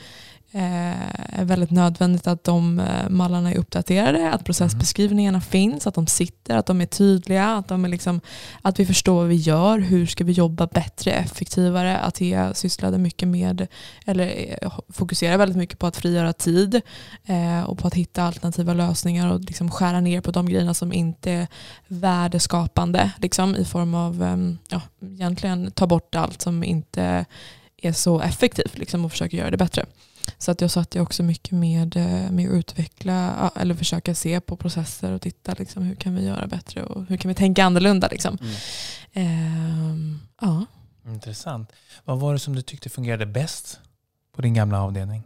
Eh, 0.53 1.41
är 1.41 1.45
väldigt 1.45 1.71
nödvändigt 1.71 2.27
att 2.27 2.45
de 2.45 2.79
eh, 2.79 3.09
mallarna 3.09 3.51
är 3.53 3.59
uppdaterade, 3.59 4.33
att 4.33 4.45
processbeskrivningarna 4.45 5.41
finns, 5.41 5.87
att 5.87 5.95
de 5.95 6.07
sitter, 6.07 6.57
att 6.57 6.67
de 6.67 6.81
är 6.81 6.87
tydliga, 6.87 7.47
att, 7.47 7.69
de 7.69 7.85
är 7.85 7.89
liksom, 7.89 8.21
att 8.63 8.81
vi 8.81 8.87
förstår 8.87 9.15
vad 9.15 9.27
vi 9.27 9.35
gör, 9.35 9.79
hur 9.79 10.07
ska 10.07 10.25
vi 10.25 10.33
jobba 10.33 10.67
bättre, 10.67 11.13
effektivare. 11.13 11.99
Att 11.99 12.21
sysslade 12.55 12.99
mycket 12.99 13.29
med, 13.29 13.67
eller 14.07 14.57
eh, 14.63 14.73
fokuserar 14.89 15.39
väldigt 15.39 15.59
mycket 15.59 15.79
på 15.79 15.87
att 15.87 15.97
frigöra 15.97 16.33
tid 16.33 16.81
eh, 17.25 17.63
och 17.63 17.79
på 17.79 17.87
att 17.87 17.95
hitta 17.95 18.23
alternativa 18.23 18.75
lösningar 18.75 19.33
och 19.33 19.41
liksom 19.41 19.71
skära 19.71 20.01
ner 20.01 20.21
på 20.21 20.31
de 20.31 20.49
grejerna 20.49 20.75
som 20.75 20.93
inte 20.93 21.31
är 21.31 21.47
värdeskapande 21.89 23.11
liksom, 23.19 23.57
i 23.57 23.65
form 23.65 23.95
av, 23.95 24.23
ehm, 24.23 24.59
ja, 24.69 24.81
egentligen 25.01 25.71
ta 25.71 25.87
bort 25.87 26.15
allt 26.15 26.43
som 26.43 26.65
inte 26.65 27.25
är 27.83 27.93
så 27.93 28.21
effektivt 28.21 28.79
liksom, 28.79 29.05
och 29.05 29.11
försöka 29.11 29.37
göra 29.37 29.51
det 29.51 29.57
bättre. 29.57 29.87
Så 30.39 30.51
att 30.51 30.61
jag 30.61 30.71
satt 30.71 30.95
ju 30.95 31.01
också 31.01 31.23
mycket 31.23 31.53
med, 31.53 31.97
eh, 31.97 32.31
med 32.31 32.49
att 32.49 32.55
utveckla, 32.55 33.51
eller 33.57 33.75
försöka 33.75 34.15
se 34.15 34.41
på 34.41 34.57
processer 34.57 35.13
och 35.13 35.23
titta 35.23 35.55
liksom, 35.59 35.83
hur 35.83 35.95
kan 35.95 36.15
vi 36.15 36.25
göra 36.25 36.47
bättre 36.47 36.83
och 36.85 37.05
hur 37.09 37.17
kan 37.17 37.29
vi 37.29 37.35
tänka 37.35 37.65
annorlunda. 37.65 38.09
Liksom. 38.09 38.39
Mm. 38.41 38.55
Ehm, 39.13 40.21
ja. 40.41 40.67
Intressant. 41.07 41.73
Vad 42.05 42.21
var 42.21 42.33
det 42.33 42.39
som 42.39 42.57
du 42.57 42.63
tyckte 42.63 42.89
fungerade 42.89 43.27
bäst 43.27 43.81
på 44.37 44.43
din 44.43 44.55
gamla 44.55 44.83
avdelning? 44.83 45.23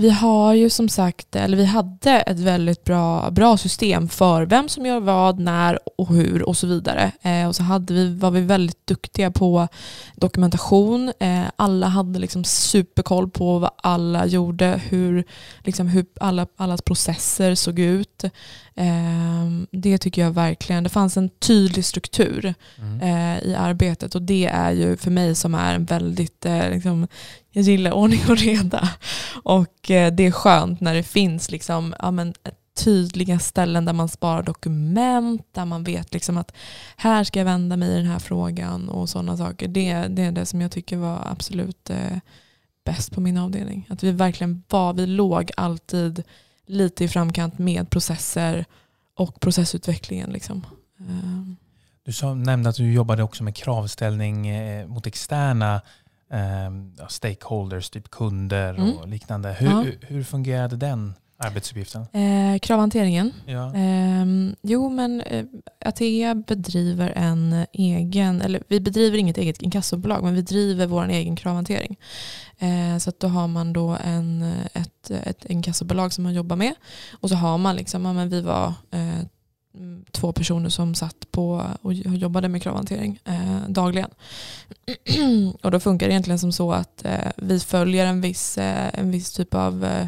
Vi 0.00 0.10
har 0.10 0.54
ju 0.54 0.70
som 0.70 0.88
sagt, 0.88 1.36
eller 1.36 1.56
vi 1.56 1.64
hade 1.64 2.10
ett 2.20 2.38
väldigt 2.38 2.84
bra, 2.84 3.30
bra 3.30 3.56
system 3.56 4.08
för 4.08 4.46
vem 4.46 4.68
som 4.68 4.86
gör 4.86 5.00
vad, 5.00 5.38
när 5.38 5.78
och 5.98 6.08
hur 6.08 6.42
och 6.42 6.56
så 6.56 6.66
vidare. 6.66 7.12
Eh, 7.22 7.48
och 7.48 7.56
så 7.56 7.62
hade 7.62 7.94
vi, 7.94 8.14
var 8.14 8.30
vi 8.30 8.40
väldigt 8.40 8.86
duktiga 8.86 9.30
på 9.30 9.68
dokumentation. 10.14 11.12
Eh, 11.20 11.44
alla 11.56 11.86
hade 11.86 12.18
liksom 12.18 12.44
superkoll 12.44 13.30
på 13.30 13.58
vad 13.58 13.70
alla 13.82 14.26
gjorde, 14.26 14.80
hur, 14.88 15.24
liksom 15.64 15.88
hur 15.88 16.06
alla, 16.20 16.46
allas 16.56 16.82
processer 16.82 17.54
såg 17.54 17.78
ut. 17.78 18.24
Eh, 18.74 19.46
det 19.70 19.98
tycker 19.98 20.22
jag 20.22 20.30
verkligen, 20.30 20.84
det 20.84 20.90
fanns 20.90 21.16
en 21.16 21.28
tydlig 21.28 21.84
struktur 21.84 22.54
Mm. 22.78 23.00
eh, 23.00 23.42
i 23.42 23.54
arbetet 23.54 24.14
och 24.14 24.22
det 24.22 24.46
är 24.46 24.70
ju 24.70 24.96
för 24.96 25.10
mig 25.10 25.34
som 25.34 25.54
är 25.54 25.74
en 25.74 25.84
väldigt 25.84 26.46
eh, 26.46 26.70
liksom, 26.70 27.08
jag 27.58 27.72
gillar 27.72 27.92
ordning 27.92 28.20
och 28.28 28.38
reda. 28.38 28.88
Och 29.42 29.90
eh, 29.90 30.12
det 30.12 30.26
är 30.26 30.30
skönt 30.30 30.80
när 30.80 30.94
det 30.94 31.02
finns 31.02 31.50
liksom, 31.50 31.94
ja, 31.98 32.10
men, 32.10 32.34
tydliga 32.84 33.38
ställen 33.38 33.84
där 33.84 33.92
man 33.92 34.08
sparar 34.08 34.42
dokument, 34.42 35.46
där 35.52 35.64
man 35.64 35.84
vet 35.84 36.12
liksom 36.14 36.38
att 36.38 36.52
här 36.96 37.24
ska 37.24 37.40
jag 37.40 37.44
vända 37.44 37.76
mig 37.76 37.88
i 37.92 37.96
den 37.96 38.06
här 38.06 38.18
frågan 38.18 38.88
och 38.88 39.08
sådana 39.08 39.36
saker. 39.36 39.68
Det, 39.68 39.92
det 40.08 40.22
är 40.22 40.32
det 40.32 40.46
som 40.46 40.60
jag 40.60 40.70
tycker 40.70 40.96
var 40.96 41.26
absolut 41.30 41.90
eh, 41.90 42.18
bäst 42.84 43.12
på 43.12 43.20
min 43.20 43.38
avdelning. 43.38 43.86
Att 43.90 44.02
vi 44.02 44.12
verkligen 44.12 44.62
var, 44.68 44.92
vi 44.92 45.06
låg 45.06 45.50
alltid 45.56 46.22
lite 46.66 47.04
i 47.04 47.08
framkant 47.08 47.58
med 47.58 47.90
processer 47.90 48.64
och 49.14 49.40
processutvecklingen. 49.40 50.30
Liksom. 50.30 50.66
Eh. 51.00 51.54
Du 52.02 52.12
sa, 52.12 52.34
nämnde 52.34 52.70
att 52.70 52.76
du 52.76 52.92
jobbade 52.92 53.22
också 53.22 53.44
med 53.44 53.56
kravställning 53.56 54.48
eh, 54.48 54.86
mot 54.86 55.06
externa 55.06 55.80
eh, 56.32 57.08
stakeholders, 57.08 57.90
typ 57.90 58.10
kunder 58.10 58.74
mm. 58.74 58.96
och 58.96 59.08
liknande. 59.08 59.52
Hur, 59.52 59.66
ja. 59.66 59.84
hur 60.00 60.24
fungerade 60.24 60.76
den 60.76 61.14
arbetsuppgiften? 61.38 62.06
Eh, 62.12 62.58
kravhanteringen. 62.58 63.32
Ja. 63.46 63.74
Eh, 63.74 64.26
jo, 64.62 64.88
men 64.88 65.20
eh, 65.20 65.44
Atea 65.84 66.34
bedriver 66.34 67.12
en 67.16 67.66
egen, 67.72 68.42
eller 68.42 68.62
vi 68.68 68.80
bedriver 68.80 69.18
inget 69.18 69.38
eget 69.38 69.62
inkassobolag, 69.62 70.22
men 70.22 70.34
vi 70.34 70.42
driver 70.42 70.86
vår 70.86 71.08
egen 71.08 71.36
kravhantering. 71.36 71.96
Eh, 72.58 72.98
så 72.98 73.10
att 73.10 73.20
då 73.20 73.28
har 73.28 73.48
man 73.48 73.72
då 73.72 73.96
en, 74.04 74.42
ett, 74.74 75.10
ett 75.10 75.44
inkassobolag 75.44 76.12
som 76.12 76.24
man 76.24 76.34
jobbar 76.34 76.56
med. 76.56 76.74
Och 77.20 77.28
så 77.28 77.34
har 77.36 77.58
man 77.58 77.76
liksom, 77.76 78.04
ja, 78.04 78.12
men 78.12 78.28
vi 78.28 78.40
var 78.40 78.66
eh, 78.90 79.20
två 80.20 80.32
personer 80.32 80.68
som 80.68 80.94
satt 80.94 81.30
på 81.30 81.66
och 81.82 81.94
jobbade 81.94 82.48
med 82.48 82.62
kravhantering 82.62 83.20
eh, 83.24 83.68
dagligen. 83.68 84.10
och 85.62 85.70
då 85.70 85.80
funkar 85.80 86.06
det 86.06 86.12
egentligen 86.12 86.38
som 86.38 86.52
så 86.52 86.72
att 86.72 87.04
eh, 87.04 87.30
vi 87.36 87.60
följer 87.60 88.06
en 88.06 88.20
viss, 88.20 88.58
eh, 88.58 88.90
en 88.92 89.10
viss 89.10 89.32
typ 89.32 89.54
av 89.54 89.84
eh, 89.84 90.06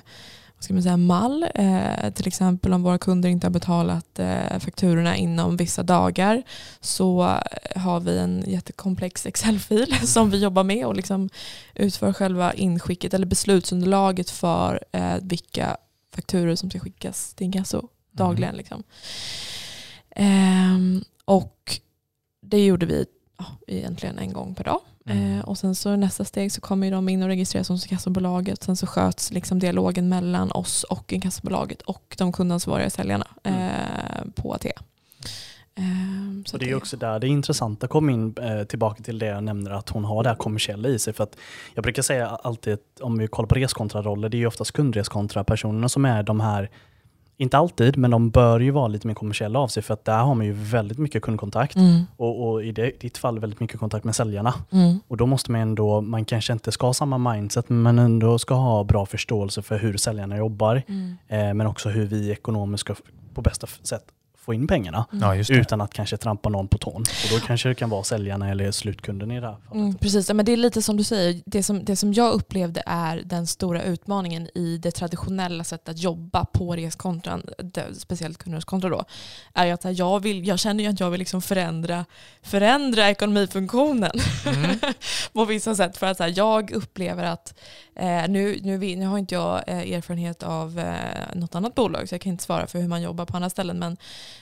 ska 0.61 0.75
man 0.75 0.83
säga, 0.83 0.97
mall. 0.97 1.47
Eh, 1.55 2.11
till 2.15 2.27
exempel 2.27 2.73
om 2.73 2.83
våra 2.83 2.99
kunder 2.99 3.29
inte 3.29 3.47
har 3.47 3.53
betalat 3.53 4.19
eh, 4.19 4.59
fakturorna 4.59 5.17
inom 5.17 5.57
vissa 5.57 5.83
dagar 5.83 6.43
så 6.81 7.39
har 7.77 8.01
vi 8.01 8.19
en 8.19 8.45
jättekomplex 8.47 9.27
Excel-fil 9.27 9.95
som 10.07 10.31
vi 10.31 10.39
jobbar 10.39 10.65
med 10.65 10.87
och 10.87 10.97
liksom 10.97 11.29
utför 11.75 12.13
själva 12.13 12.55
inskicket 12.55 13.15
eller 13.15 13.27
beslutsunderlaget 13.27 14.31
för 14.31 14.85
eh, 14.93 15.17
vilka 15.23 15.77
fakturor 16.15 16.55
som 16.55 16.71
ska 16.71 16.81
skickas 16.81 17.35
till 17.35 17.45
inkasso 17.45 17.79
mm. 17.79 17.89
dagligen. 18.13 18.57
Liksom. 18.57 18.83
Ehm, 20.17 21.05
och 21.25 21.81
det 22.41 22.65
gjorde 22.65 22.87
vi 22.87 23.07
ja, 23.39 23.45
egentligen 23.67 24.19
en 24.19 24.33
gång 24.33 24.55
per 24.55 24.65
dag. 24.65 24.81
Mm. 25.07 25.39
Eh, 25.39 25.45
och 25.45 25.59
sen 25.59 25.75
så 25.75 25.97
nästa 25.97 26.25
steg 26.25 26.53
så 26.53 26.61
kommer 26.61 26.91
de 26.91 27.09
in 27.09 27.23
och 27.23 27.29
registreras 27.29 27.69
hos 27.69 27.85
inkassobolaget. 27.85 28.63
Sen 28.63 28.77
så 28.77 28.87
sköts 28.87 29.31
liksom 29.31 29.59
dialogen 29.59 30.09
mellan 30.09 30.53
oss 30.53 30.85
och 30.85 31.13
inkassobolaget 31.13 31.83
och 31.83 32.15
de 32.19 32.33
kundansvariga 32.33 32.91
säljarna 32.91 33.27
mm. 33.43 33.61
eh, 33.61 34.43
på 34.43 34.55
AT. 34.55 34.67
Eh, 35.75 36.53
och 36.53 36.59
det 36.59 36.71
är 36.71 36.75
också 36.75 36.97
där 36.97 37.19
det 37.19 37.27
är 37.27 37.29
intressanta 37.29 37.87
kommer 37.87 38.13
in 38.13 38.35
eh, 38.39 38.65
tillbaka 38.65 39.03
till 39.03 39.19
det 39.19 39.27
jag 39.27 39.45
nämner 39.45 39.71
att 39.71 39.89
hon 39.89 40.05
har 40.05 40.23
det 40.23 40.29
här 40.29 40.37
kommersiella 40.37 40.89
i 40.89 40.99
sig. 40.99 41.13
För 41.13 41.25
att 41.25 41.37
jag 41.75 41.83
brukar 41.83 42.03
säga 42.03 42.29
alltid 42.29 42.79
om 43.01 43.19
vi 43.19 43.27
kollar 43.27 43.47
på 43.47 43.55
reskontraroller, 43.55 44.29
det 44.29 44.37
är 44.37 44.39
ju 44.39 44.47
oftast 44.47 44.73
kundreskontra 44.73 45.45
personerna 45.45 45.89
som 45.89 46.05
är 46.05 46.23
de 46.23 46.41
här 46.41 46.71
inte 47.41 47.59
alltid, 47.59 47.97
men 47.97 48.11
de 48.11 48.31
bör 48.31 48.61
ju 48.61 48.71
vara 48.71 48.89
lite 48.89 49.07
mer 49.07 49.15
kommersiella 49.15 49.59
av 49.59 49.69
sig 49.69 49.83
för 49.83 49.95
att 49.95 50.05
där 50.05 50.19
har 50.19 50.35
man 50.35 50.47
ju 50.47 50.53
väldigt 50.53 50.99
mycket 50.99 51.23
kundkontakt 51.23 51.77
mm. 51.77 52.03
och, 52.17 52.49
och, 52.49 52.65
i 52.65 52.73
det, 52.73 53.01
ditt 53.01 53.19
fall 53.19 53.39
väldigt 53.39 53.61
mycket 53.61 53.81
kontakt 53.81 54.05
med 54.05 54.17
säljarna. 54.17 54.55
Mm. 54.71 55.01
Och 55.09 55.17
då 55.17 55.27
måste 55.27 55.53
man 55.53 55.61
ändå, 55.61 56.01
man 56.01 56.25
kanske 56.25 56.53
inte 56.53 56.73
ska 56.73 56.87
ha 56.87 56.95
samma 56.95 57.33
mindset 57.33 57.69
men 57.69 57.99
ändå 57.99 58.39
ska 58.39 58.55
ha 58.55 58.85
bra 58.85 59.07
förståelse 59.07 59.63
för 59.63 59.79
hur 59.79 59.97
säljarna 59.97 60.37
jobbar. 60.37 60.83
Mm. 60.89 61.17
Eh, 61.29 61.55
men 61.55 61.67
också 61.67 61.89
hur 61.89 62.07
vi 62.07 62.31
ekonomiskt 62.31 62.81
ska 62.81 62.95
på 63.35 63.43
bästa 63.43 63.67
sätt 63.67 64.05
få 64.51 64.55
in 64.55 64.67
pengarna 64.67 65.07
mm. 65.13 65.45
utan 65.49 65.81
att 65.81 65.93
kanske 65.93 66.17
trampa 66.17 66.49
någon 66.49 66.69
på 66.69 66.79
tån. 66.79 67.03
Och 67.03 67.41
då 67.41 67.47
kanske 67.47 67.69
det 67.69 67.75
kan 67.75 67.91
vara 67.91 68.05
säljarna 68.05 68.51
eller 68.51 68.71
slutkunden 68.71 69.31
i 69.31 69.41
det 69.41 69.47
här 69.47 69.57
fallet. 69.69 69.75
Mm, 69.75 69.95
precis, 69.95 70.33
men 70.33 70.45
det 70.45 70.53
är 70.53 70.57
lite 70.57 70.83
som 70.83 70.97
du 70.97 71.05
säger, 71.05 71.41
det 71.47 71.63
som, 71.63 71.85
det 71.85 71.97
som 71.97 72.13
jag 72.13 72.33
upplevde 72.33 72.83
är 72.87 73.23
den 73.25 73.47
stora 73.47 73.83
utmaningen 73.83 74.49
i 74.55 74.79
det 74.79 74.91
traditionella 74.91 75.65
sättet 75.65 75.89
att 75.89 75.99
jobba 75.99 76.45
på 76.45 76.77
reskontran, 76.77 77.43
speciellt 77.93 78.39
kundreskontra 78.39 78.91
då, 78.91 79.05
är 79.55 79.73
att 79.73 79.99
jag, 79.99 80.21
vill, 80.21 80.47
jag 80.47 80.59
känner 80.59 80.85
ju 80.85 80.91
att 80.91 81.01
jag 81.01 81.11
vill 81.11 81.19
liksom 81.19 81.43
förändra, 81.43 82.05
förändra 82.43 83.11
ekonomifunktionen 83.11 84.13
mm. 84.47 84.79
på 85.33 85.45
vissa 85.45 85.75
sätt. 85.75 85.97
För 85.97 86.07
att 86.07 86.19
här, 86.19 86.33
jag 86.37 86.71
upplever 86.71 87.25
att 87.25 87.55
Eh, 87.95 88.29
nu, 88.29 88.61
nu, 88.63 88.79
nu, 88.79 89.07
har 89.07 89.19
inte 89.19 89.35
jag 89.35 89.69
eh, 89.69 89.93
erfarenhet 89.93 90.43
av 90.43 90.79
eh, 90.79 91.35
något 91.35 91.55
annat 91.55 91.75
bolag 91.75 92.09
så 92.09 92.15
jag 92.15 92.21
kan 92.21 92.33
inte 92.33 92.45
svara 92.45 92.67
för 92.67 92.81
hur 92.81 92.89
man 92.89 93.03
jobbar 93.03 93.27
på 93.27 93.37
andra 93.37 93.51
ställen. 93.51 93.79
Men, 93.79 93.97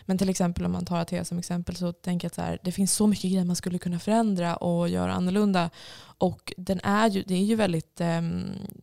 men 0.05 0.19
till 0.19 0.29
exempel 0.29 0.65
om 0.65 0.73
man 0.73 0.85
tar 0.85 1.01
Atea 1.01 1.25
som 1.25 1.39
exempel 1.39 1.77
så 1.77 1.93
tänker 1.93 2.25
jag 2.25 2.31
att 2.31 2.35
så 2.35 2.43
här, 2.43 2.59
det 2.63 2.73
finns 2.73 2.93
så 2.93 3.07
mycket 3.07 3.31
grejer 3.31 3.45
man 3.45 3.57
skulle 3.57 3.79
kunna 3.79 3.99
förändra 3.99 4.57
och 4.57 4.89
göra 4.89 5.13
annorlunda. 5.13 5.71
Och 6.19 6.53
den 6.57 6.81
är 6.81 7.11
ju, 7.11 7.23
det 7.23 7.35
är 7.35 7.45
ju 7.45 7.55
väldigt 7.55 8.01
eh, 8.01 8.23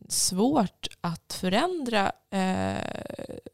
svårt 0.08 0.88
att 1.00 1.32
förändra 1.32 2.12
eh, 2.30 2.76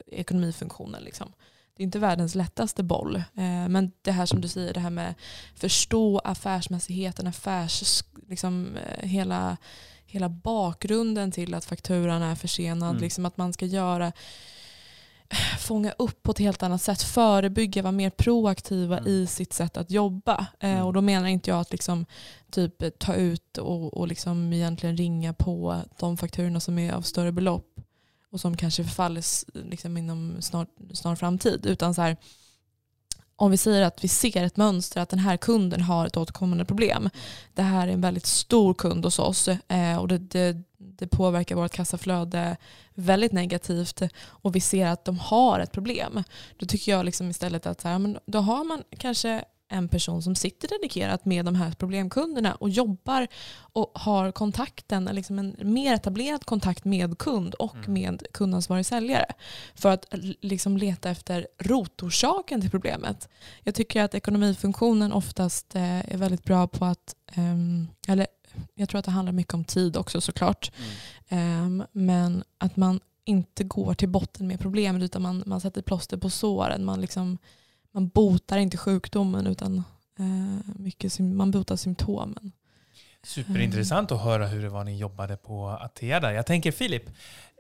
ekonomifunktionen. 0.07 1.03
Liksom. 1.03 1.33
Det 1.77 1.83
är 1.83 1.85
inte 1.85 1.99
världens 1.99 2.35
lättaste 2.35 2.83
boll. 2.83 3.17
Eh, 3.17 3.69
men 3.69 3.93
det 4.03 4.13
här 4.13 4.27
som 4.27 4.41
du 4.41 4.49
säger, 4.49 4.75
det 4.75 4.81
här 4.81 4.91
med 4.91 5.15
förstå 5.55 6.19
affärsmässigheten, 6.19 7.27
affärs, 7.27 8.05
liksom, 8.29 8.77
eh, 8.77 9.09
hela 9.09 9.57
hela 10.13 10.29
bakgrunden 10.29 11.33
till 11.33 11.55
att 11.55 11.65
fakturan 11.65 12.23
är 12.23 12.35
försenad. 12.35 12.91
Mm. 12.91 13.03
Liksom 13.03 13.27
att 13.27 13.37
man 13.37 13.53
ska 13.53 13.67
göra 13.67 14.13
fånga 15.59 15.93
upp 15.99 16.23
på 16.23 16.31
ett 16.31 16.39
helt 16.39 16.63
annat 16.63 16.83
sätt, 16.83 17.03
förebygga, 17.03 17.83
vara 17.83 17.93
mer 17.93 18.11
proaktiva 18.11 18.99
mm. 18.99 19.11
i 19.11 19.27
sitt 19.27 19.53
sätt 19.53 19.77
att 19.77 19.91
jobba. 19.91 20.47
Eh, 20.61 20.71
mm. 20.73 20.87
och 20.87 20.93
då 20.93 21.01
menar 21.01 21.29
inte 21.29 21.51
jag 21.51 21.61
att 21.61 21.73
liksom, 21.73 22.07
typ, 22.51 22.99
ta 22.99 23.15
ut 23.15 23.59
och, 23.59 23.95
och 23.95 24.09
liksom 24.09 24.53
egentligen 24.53 24.97
ringa 24.97 25.33
på 25.33 25.81
de 25.99 26.17
fakturorna 26.17 26.61
som 26.61 26.79
är 26.79 26.93
av 26.93 27.03
större 27.03 27.33
belopp 27.33 27.81
och 28.33 28.41
som 28.41 28.57
kanske 28.57 28.85
förfaller 28.85 29.23
liksom, 29.71 29.97
inom 29.97 30.37
snar, 30.41 30.67
snar 30.93 31.17
framtid. 31.17 31.67
Utan 31.67 31.95
så 31.95 32.03
här, 32.03 32.17
om 33.37 33.51
vi 33.51 33.57
säger 33.57 33.83
att 33.83 34.05
vi 34.05 34.09
ser 34.09 34.45
ett 34.45 34.57
mönster 34.57 35.01
att 35.01 35.09
den 35.09 35.19
här 35.19 35.37
kunden 35.37 35.81
har 35.81 36.07
ett 36.07 36.17
återkommande 36.17 36.65
problem. 36.65 37.11
Det 37.55 37.63
här 37.63 37.89
är 37.89 37.93
en 37.93 38.01
väldigt 38.01 38.27
stor 38.27 38.75
kund 38.75 39.05
hos 39.05 39.19
oss 39.19 39.49
eh, 39.49 39.97
och 39.99 40.09
det, 40.09 40.19
det, 40.19 40.63
det, 40.79 41.07
påverkar 41.07 41.57
vårt 41.57 41.73
kassaflöde 41.73 42.57
väldigt 42.95 43.33
negativt 43.33 44.03
och 44.25 44.57
vi 44.57 44.61
ser 44.61 44.87
att 44.87 45.05
de 45.05 45.19
har 45.19 45.61
ett 45.61 45.73
problem. 45.73 46.25
Då 46.57 46.67
tycker 46.67 46.93
jag 46.93 47.05
liksom 47.05 47.31
istället 47.31 47.67
att 47.67 47.81
så 47.81 47.89
här, 47.89 47.99
men 47.99 48.19
då 48.27 48.39
har 48.39 48.65
man 48.65 48.83
kanske 48.99 49.45
en 49.73 49.89
person 49.89 50.23
som 50.23 50.35
sitter 50.35 50.69
dedikerat 50.69 51.25
med 51.25 51.45
de 51.45 51.55
här 51.55 51.73
problemkunderna 51.73 52.55
och 52.55 52.71
jobbar 52.71 53.29
och 53.55 53.91
har 53.95 54.33
kontakten, 54.33 55.05
liksom 55.05 55.39
en 55.39 55.57
mer 55.63 55.95
etablerad 55.95 56.45
kontakt 56.45 56.85
med 56.85 57.19
kund 57.19 57.55
och 57.55 57.77
mm. 57.77 57.93
med 57.93 58.23
kundansvarig 58.33 58.87
säljare 58.87 59.33
för 59.75 59.91
att 59.93 60.07
liksom 60.41 60.77
leta 60.77 61.11
efter 61.11 61.47
rotorsaken 61.59 62.61
till 62.61 62.71
problemet. 62.71 63.29
Jag 63.63 63.75
tycker 63.75 64.03
att 64.03 64.15
ekonomifunktionen 64.15 65.13
oftast 65.13 65.75
eh, 65.75 66.13
är 66.13 66.17
väldigt 66.17 66.45
bra 66.45 66.67
på 66.67 66.85
att, 66.85 67.17
ehm, 67.33 67.89
eller 68.09 68.27
jag 68.75 68.89
tror 68.89 68.99
att 68.99 69.05
det 69.05 69.11
handlar 69.11 69.33
mycket 69.33 69.55
om 69.55 69.65
tid 69.65 69.97
också 69.97 70.21
såklart, 70.21 70.73
mm. 70.77 70.91
Ehm, 71.29 71.85
men 71.93 72.45
att 72.59 72.77
man 72.77 73.01
inte 73.25 73.65
går 73.65 73.95
till 73.95 74.09
botten 74.09 74.47
med 74.47 74.61
problemet 74.61 75.03
utan 75.03 75.23
man, 75.23 75.43
man 75.47 75.61
sätter 75.61 75.83
plåster 75.83 76.17
på 76.17 76.31
såren. 76.31 76.85
Man 76.85 77.01
liksom 77.01 77.39
man 77.93 78.09
botar 78.09 78.59
inte 78.59 78.77
sjukdomen 78.77 79.47
utan 79.47 79.83
eh, 80.19 80.75
mycket, 80.77 81.19
man 81.19 81.51
botar 81.51 81.77
symptomen. 81.77 82.53
Superintressant 83.23 84.13
att 84.13 84.21
höra 84.21 84.47
hur 84.47 84.63
det 84.63 84.69
var 84.69 84.85
ni 84.85 84.97
jobbade 84.97 85.37
på 85.37 85.69
Atea 85.69 86.21
där. 86.21 86.33
Jag 86.33 86.47
tänker 86.47 86.73
Filip, 86.73 87.11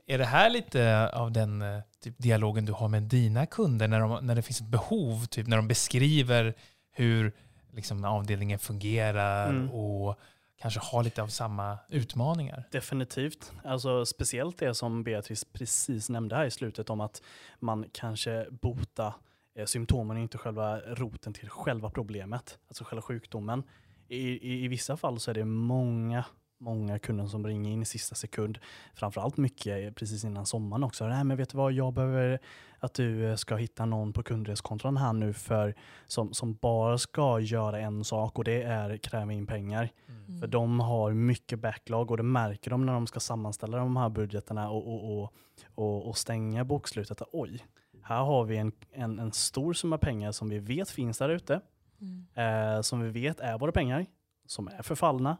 är 0.06 0.18
det 0.18 0.24
här 0.24 0.50
lite 0.50 1.10
av 1.14 1.32
den 1.32 1.62
eh, 1.62 1.80
typ, 2.00 2.14
dialogen 2.18 2.64
du 2.64 2.72
har 2.72 2.88
med 2.88 3.02
dina 3.02 3.46
kunder 3.46 3.88
när, 3.88 4.00
de, 4.00 4.26
när 4.26 4.34
det 4.34 4.42
finns 4.42 4.60
ett 4.60 4.66
behov, 4.66 5.26
typ 5.26 5.46
när 5.46 5.56
de 5.56 5.68
beskriver 5.68 6.54
hur 6.90 7.32
liksom, 7.72 8.04
avdelningen 8.04 8.58
fungerar 8.58 9.48
mm. 9.48 9.70
och 9.70 10.18
kanske 10.60 10.80
har 10.80 11.02
lite 11.02 11.22
av 11.22 11.28
samma 11.28 11.78
utmaningar? 11.88 12.64
Definitivt. 12.70 13.52
Alltså, 13.64 14.06
speciellt 14.06 14.58
det 14.58 14.74
som 14.74 15.04
Beatrice 15.04 15.44
precis 15.52 16.08
nämnde 16.08 16.36
här 16.36 16.44
i 16.44 16.50
slutet 16.50 16.90
om 16.90 17.00
att 17.00 17.22
man 17.58 17.84
kanske 17.92 18.46
botar 18.50 19.14
Eh, 19.54 19.66
symptomen 19.66 20.16
är 20.16 20.20
inte 20.20 20.38
själva 20.38 20.80
roten 20.80 21.32
till 21.32 21.50
själva 21.50 21.90
problemet, 21.90 22.58
alltså 22.68 22.84
själva 22.84 23.02
sjukdomen. 23.02 23.62
I, 24.08 24.18
i, 24.18 24.64
i 24.64 24.68
vissa 24.68 24.96
fall 24.96 25.20
så 25.20 25.30
är 25.30 25.34
det 25.34 25.44
många, 25.44 26.24
många 26.58 26.98
kunder 26.98 27.26
som 27.26 27.46
ringer 27.46 27.70
in 27.70 27.82
i 27.82 27.84
sista 27.84 28.14
sekund. 28.14 28.58
Framförallt 28.94 29.36
mycket 29.36 29.96
precis 29.96 30.24
innan 30.24 30.46
sommaren 30.46 30.84
också. 30.84 31.06
Nej, 31.06 31.24
men 31.24 31.36
vet 31.36 31.50
du 31.50 31.56
vad, 31.58 31.72
jag 31.72 31.92
behöver 31.92 32.38
att 32.78 32.94
du 32.94 33.30
eh, 33.30 33.36
ska 33.36 33.56
hitta 33.56 33.84
någon 33.84 34.12
på 34.12 34.22
kundreskontrollen 34.22 34.96
här 34.96 35.12
nu 35.12 35.32
för, 35.32 35.74
som, 36.06 36.32
som 36.32 36.54
bara 36.54 36.98
ska 36.98 37.40
göra 37.40 37.80
en 37.80 38.04
sak 38.04 38.38
och 38.38 38.44
det 38.44 38.62
är 38.62 38.96
kräva 38.96 39.32
in 39.32 39.46
pengar. 39.46 39.88
Mm. 40.08 40.40
För 40.40 40.46
de 40.46 40.80
har 40.80 41.12
mycket 41.12 41.58
backlog 41.58 42.10
och 42.10 42.16
det 42.16 42.22
märker 42.22 42.70
de 42.70 42.86
när 42.86 42.92
de 42.92 43.06
ska 43.06 43.20
sammanställa 43.20 43.78
de 43.78 43.96
här 43.96 44.08
budgeterna 44.08 44.70
och, 44.70 44.88
och, 44.88 45.22
och, 45.22 45.32
och, 45.74 46.08
och 46.08 46.18
stänga 46.18 46.64
bokslutet. 46.64 47.22
Oj, 47.32 47.64
här 48.02 48.22
har 48.22 48.44
vi 48.44 48.56
en, 48.56 48.72
en, 48.92 49.18
en 49.18 49.32
stor 49.32 49.72
summa 49.72 49.98
pengar 49.98 50.32
som 50.32 50.48
vi 50.48 50.58
vet 50.58 50.90
finns 50.90 51.18
där 51.18 51.28
ute. 51.28 51.60
Mm. 52.00 52.26
Eh, 52.34 52.80
som 52.80 53.00
vi 53.00 53.10
vet 53.10 53.40
är 53.40 53.58
våra 53.58 53.72
pengar, 53.72 54.06
som 54.46 54.68
är 54.68 54.82
förfallna. 54.82 55.36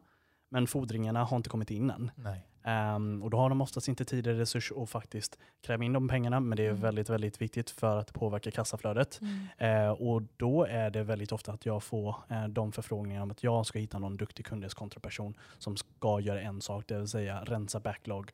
Men 0.49 0.67
fordringarna 0.67 1.25
har 1.25 1.37
inte 1.37 1.49
kommit 1.49 1.71
in 1.71 1.91
än. 1.91 2.11
Nej. 2.15 2.49
Um, 2.97 3.23
och 3.23 3.31
då 3.31 3.37
har 3.39 3.49
de 3.49 3.61
oftast 3.61 3.89
inte 3.89 4.05
tid 4.05 4.27
eller 4.27 4.39
resurs 4.39 4.73
att 4.77 4.91
faktiskt 4.91 5.39
kräva 5.63 5.85
in 5.85 5.93
de 5.93 6.09
pengarna, 6.09 6.41
men 6.41 6.57
det 6.57 6.63
är 6.65 6.69
Mm. 6.71 6.81
väldigt, 6.83 7.11
väldigt 7.11 7.41
viktigt 7.43 7.71
för 7.71 7.97
att 7.99 8.13
påverka 8.13 8.51
kassaflödet. 8.51 9.21
Mm. 9.21 9.87
Eh, 9.87 9.91
och 9.91 10.23
då 10.37 10.65
är 10.65 10.91
det 10.91 11.03
väldigt 11.03 11.33
ofta 11.33 11.53
att 11.53 11.67
jag 11.67 11.83
får 11.83 12.17
eh, 12.29 12.45
de 12.49 12.73
förfrågningarna 12.73 13.23
om 13.23 13.31
att 13.31 13.45
jag 13.45 13.67
ska 13.67 13.79
hitta 13.79 13.99
någon 13.99 14.17
duktig 14.17 14.47
kundreskontroperson 14.47 15.35
som 15.59 15.77
ska 15.77 16.21
göra 16.21 16.41
en 16.41 16.61
sak, 16.61 16.85
det 16.87 16.99
vill 16.99 17.09
säga 17.09 17.45
rensa 17.45 17.81
backlog 17.81 18.31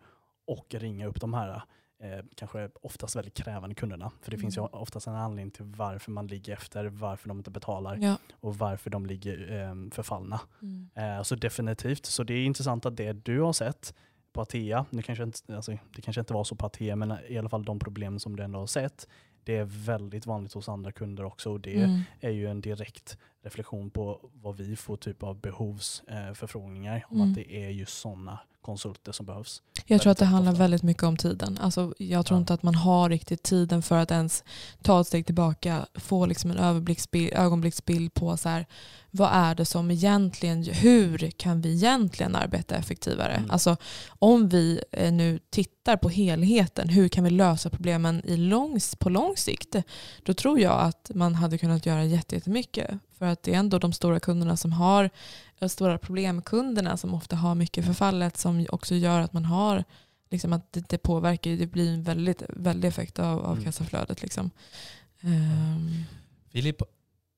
och 0.46 0.74
ringa 0.74 1.06
upp 1.06 1.20
de 1.20 1.34
här 1.34 1.62
eh, 2.00 2.24
kanske 2.36 2.70
oftast 2.82 3.16
väldigt 3.16 3.34
krävande 3.34 3.74
kunderna. 3.74 4.10
För 4.22 4.30
det 4.30 4.38
finns 4.38 4.56
ju 4.56 4.60
Mm. 4.60 4.70
oftast 4.72 5.06
en 5.06 5.14
anledning 5.14 5.50
till 5.50 5.64
varför 5.64 6.10
man 6.10 6.26
ligger 6.26 6.52
efter, 6.52 6.84
varför 6.86 7.28
de 7.28 7.38
inte 7.38 7.50
betalar 7.50 7.96
Ja. 8.00 8.16
och 8.40 8.58
varför 8.58 8.90
de 8.90 9.06
ligger 9.06 9.52
eh, 9.62 9.90
förfallna. 9.90 10.40
Mm. 10.62 10.90
Eh, 10.94 11.22
så 11.22 11.34
definitivt, 11.34 12.06
så 12.06 12.22
det 12.22 12.34
är 12.34 12.44
intressant 12.44 12.86
att 12.86 12.96
det 12.96 13.12
du 13.12 13.40
har 13.40 13.52
sett 13.52 13.94
på 14.32 14.40
Atea, 14.40 14.86
nu 14.90 15.02
kanske 15.02 15.24
inte, 15.24 15.56
alltså, 15.56 15.72
det 15.96 16.02
kanske 16.02 16.20
inte 16.20 16.32
var 16.34 16.44
så 16.44 16.56
på 16.56 16.66
Atea, 16.66 16.96
men 16.96 17.14
i 17.28 17.38
alla 17.38 17.48
fall 17.48 17.64
de 17.64 17.78
problem 17.78 18.18
som 18.18 18.36
du 18.36 18.42
ändå 18.42 18.58
har 18.58 18.66
sett, 18.66 19.08
det 19.44 19.56
är 19.56 19.64
väldigt 19.64 20.26
vanligt 20.26 20.52
hos 20.52 20.68
andra 20.68 20.92
kunder 20.92 21.24
också 21.24 21.52
och 21.52 21.60
det 21.60 21.82
Mm. 21.82 22.00
är 22.20 22.30
ju 22.30 22.46
en 22.50 22.60
direkt 22.60 23.18
reflektion 23.42 23.90
på 23.90 24.30
vad 24.42 24.56
vi 24.56 24.76
får 24.76 24.96
typ 24.96 25.22
av 25.22 25.40
behovsförfrågningar 25.40 26.96
eh, 26.96 27.02
om 27.12 27.16
Mm. 27.16 27.28
att 27.30 27.34
det 27.34 27.64
är 27.64 27.68
just 27.70 27.98
sådana 27.98 28.38
konsulter 28.60 29.12
som 29.12 29.26
behövs. 29.26 29.62
Jag 29.86 30.00
tror 30.00 30.12
att 30.12 30.18
det 30.18 30.24
handlar 30.24 30.52
ofta. 30.52 30.62
väldigt 30.62 30.82
mycket 30.82 31.02
om 31.02 31.16
tiden. 31.16 31.58
Alltså, 31.62 31.94
jag 31.98 32.26
tror 32.26 32.36
Ja. 32.36 32.40
inte 32.40 32.54
att 32.54 32.62
man 32.62 32.74
har 32.74 33.08
riktigt 33.10 33.42
tiden 33.42 33.82
för 33.82 33.96
att 33.98 34.10
ens 34.10 34.44
ta 34.82 35.00
ett 35.00 35.06
steg 35.06 35.26
tillbaka, 35.26 35.86
få 35.94 36.26
liksom 36.26 36.50
en 36.50 36.58
ögonblicksbild, 37.32 38.14
på 38.14 38.36
så 38.36 38.48
här, 38.48 38.66
vad 39.10 39.30
är 39.32 39.54
det 39.54 39.64
som 39.64 39.90
egentligen, 39.90 40.62
hur 40.64 41.30
kan 41.30 41.60
vi 41.60 41.72
egentligen 41.74 42.36
arbeta 42.36 42.76
effektivare? 42.76 43.32
Mm. 43.34 43.50
Alltså, 43.50 43.76
om 44.18 44.48
vi 44.48 44.80
eh, 44.92 45.12
nu 45.12 45.38
tittar 45.50 45.96
på 45.96 46.08
helheten, 46.08 46.88
hur 46.88 47.08
kan 47.08 47.24
vi 47.24 47.30
lösa 47.30 47.70
problemen 47.70 48.22
i 48.24 48.36
långs, 48.36 48.96
på 48.96 49.08
lång 49.08 49.36
sikt? 49.36 49.76
Då 50.22 50.34
tror 50.34 50.60
jag 50.60 50.80
att 50.80 51.10
man 51.14 51.34
hade 51.34 51.58
kunnat 51.58 51.86
göra 51.86 52.04
jätte- 52.04 52.34
jättemycket. 52.34 52.90
För 53.18 53.26
att 53.26 53.42
det 53.42 53.54
är 53.54 53.58
ändå 53.58 53.78
de 53.78 53.92
stora 53.92 54.20
kunderna 54.20 54.56
som 54.56 54.72
har 54.72 55.10
stora 55.68 55.98
problemkunderna 55.98 56.96
som 56.96 57.14
ofta 57.14 57.36
har 57.36 57.54
mycket 57.54 57.86
förfallet 57.86 58.36
som 58.36 58.66
också 58.70 58.94
gör 58.94 59.20
att 59.20 59.32
man 59.32 59.44
har 59.44 59.84
liksom 60.30 60.52
att 60.52 60.72
det, 60.72 60.88
det 60.88 60.98
påverkar, 60.98 61.50
det 61.50 61.66
blir 61.66 61.92
en 61.94 62.02
väldigt, 62.02 62.42
väldig 62.48 62.88
effekt 62.88 63.18
av, 63.18 63.44
av 63.44 63.52
Mm. 63.52 63.64
kassaflödet. 63.64 64.22
Liksom. 64.22 64.50
Ehm, 65.20 66.04
Filip, 66.52 66.82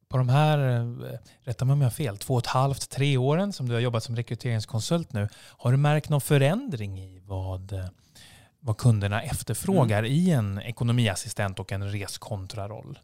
på 0.09 0.17
de 0.17 0.29
här, 0.29 0.59
eh, 0.59 1.19
rätta 1.43 1.65
mig 1.65 1.73
om 1.73 1.81
jag 1.81 1.87
har 1.87 1.91
fel, 1.91 2.19
två 2.19 2.35
och 2.35 2.41
ett 2.41 2.47
halvt, 2.47 2.91
tre 2.91 3.17
åren 3.17 3.53
som 3.53 3.69
du 3.69 3.75
har 3.75 3.81
jobbat 3.81 4.05
som 4.05 4.17
rekryteringskonsult 4.17 5.13
nu, 5.13 5.29
har 5.35 5.71
du 5.71 5.77
märkt 5.77 6.09
någon 6.09 6.21
förändring 6.21 7.01
i 7.01 7.21
vad, 7.27 7.73
eh, 7.73 7.85
vad 8.61 8.77
kunderna 8.77 9.23
efterfrågar 9.23 9.99
Mm. 9.99 10.13
i 10.13 10.31
en 10.31 10.59
ekonomiassistent 10.63 11.59
och 11.61 11.73
en 11.73 11.93
reskontraroll? 11.93 12.99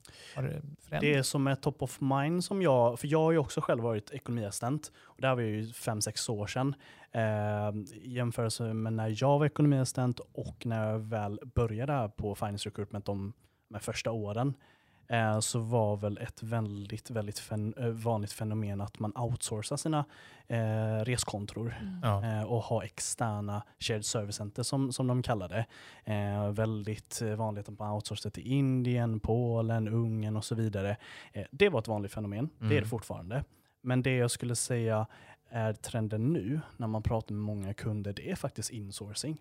Det? 0.91 0.99
Det 1.01 1.23
som 1.25 1.47
är 1.47 1.55
top 1.55 1.83
of 1.83 2.01
mind 2.01 2.45
som 2.45 2.63
jag, 2.63 3.01
för 3.01 3.09
jag 3.09 3.19
har 3.23 3.33
ju 3.33 3.39
också 3.39 3.61
själv 3.61 3.83
varit 3.83 4.11
ekonomiassistent 4.11 4.93
och 5.03 5.21
det 5.21 5.27
här 5.29 5.35
var 5.35 5.43
ju 5.43 5.73
fem 5.73 6.01
sex 6.01 6.29
år 6.29 6.47
sedan. 6.47 6.75
Eh, 7.13 7.23
I 7.95 8.15
jämförelse 8.15 8.63
med 8.63 8.93
när 8.93 9.15
jag 9.23 9.39
var 9.39 9.47
ekonomiassistent 9.47 10.21
och 10.33 10.67
när 10.67 10.91
jag 10.91 10.99
väl 10.99 11.41
började 11.55 12.09
på 12.17 12.35
Finance 12.35 12.69
Recruitment 12.69 13.05
de, 13.05 13.33
de 13.69 13.81
första 13.81 14.11
åren 14.11 14.55
eh, 15.09 15.41
så 15.41 15.59
var 15.59 15.97
väl 15.97 16.19
ett 16.19 16.43
väldigt, 16.43 17.11
väldigt 17.11 17.39
fen, 17.39 17.75
eh, 17.79 17.87
vanligt 17.89 18.33
fenomen 18.33 18.81
att 18.81 18.99
man 18.99 19.13
outsourcar 19.17 19.77
sina 19.77 20.05
eh, 20.47 21.05
reskontror 21.05 21.75
Ja. 22.03 22.25
eh, 22.25 22.43
och 22.43 22.63
ha 22.63 22.85
externa 22.85 23.63
shared 23.79 24.05
service 24.05 24.37
center 24.37 24.63
som, 24.63 24.93
som 24.93 25.07
de 25.07 25.23
kallar 25.23 25.49
det. 25.49 25.67
Eh, 26.13 26.51
väldigt 26.51 27.23
vanligt 27.37 27.69
att 27.69 27.79
man 27.79 27.93
outsourcar 27.93 28.31
till 28.31 28.47
Indien, 28.47 29.21
Polen, 29.21 29.89
Ungern 29.89 30.37
och 30.37 30.45
så 30.45 30.55
vidare. 30.55 30.97
Eh, 31.33 31.45
det 31.51 31.69
var 31.69 31.79
ett 31.81 31.89
vanligt 31.89 32.13
fenomen, 32.13 32.49
det 32.59 32.65
är 32.65 32.71
Mm. 32.71 32.83
det 32.83 32.89
fortfarande. 32.89 33.45
Men 33.83 34.03
det 34.03 34.17
jag 34.17 34.31
skulle 34.31 34.55
säga 34.55 35.07
är 35.51 35.73
trenden 35.73 36.33
nu 36.33 36.61
när 36.77 36.87
man 36.87 37.03
pratar 37.03 37.35
med 37.35 37.43
många 37.43 37.75
kunder, 37.75 38.13
det 38.13 38.31
är 38.31 38.35
faktiskt 38.37 38.71
insourcing. 38.71 39.39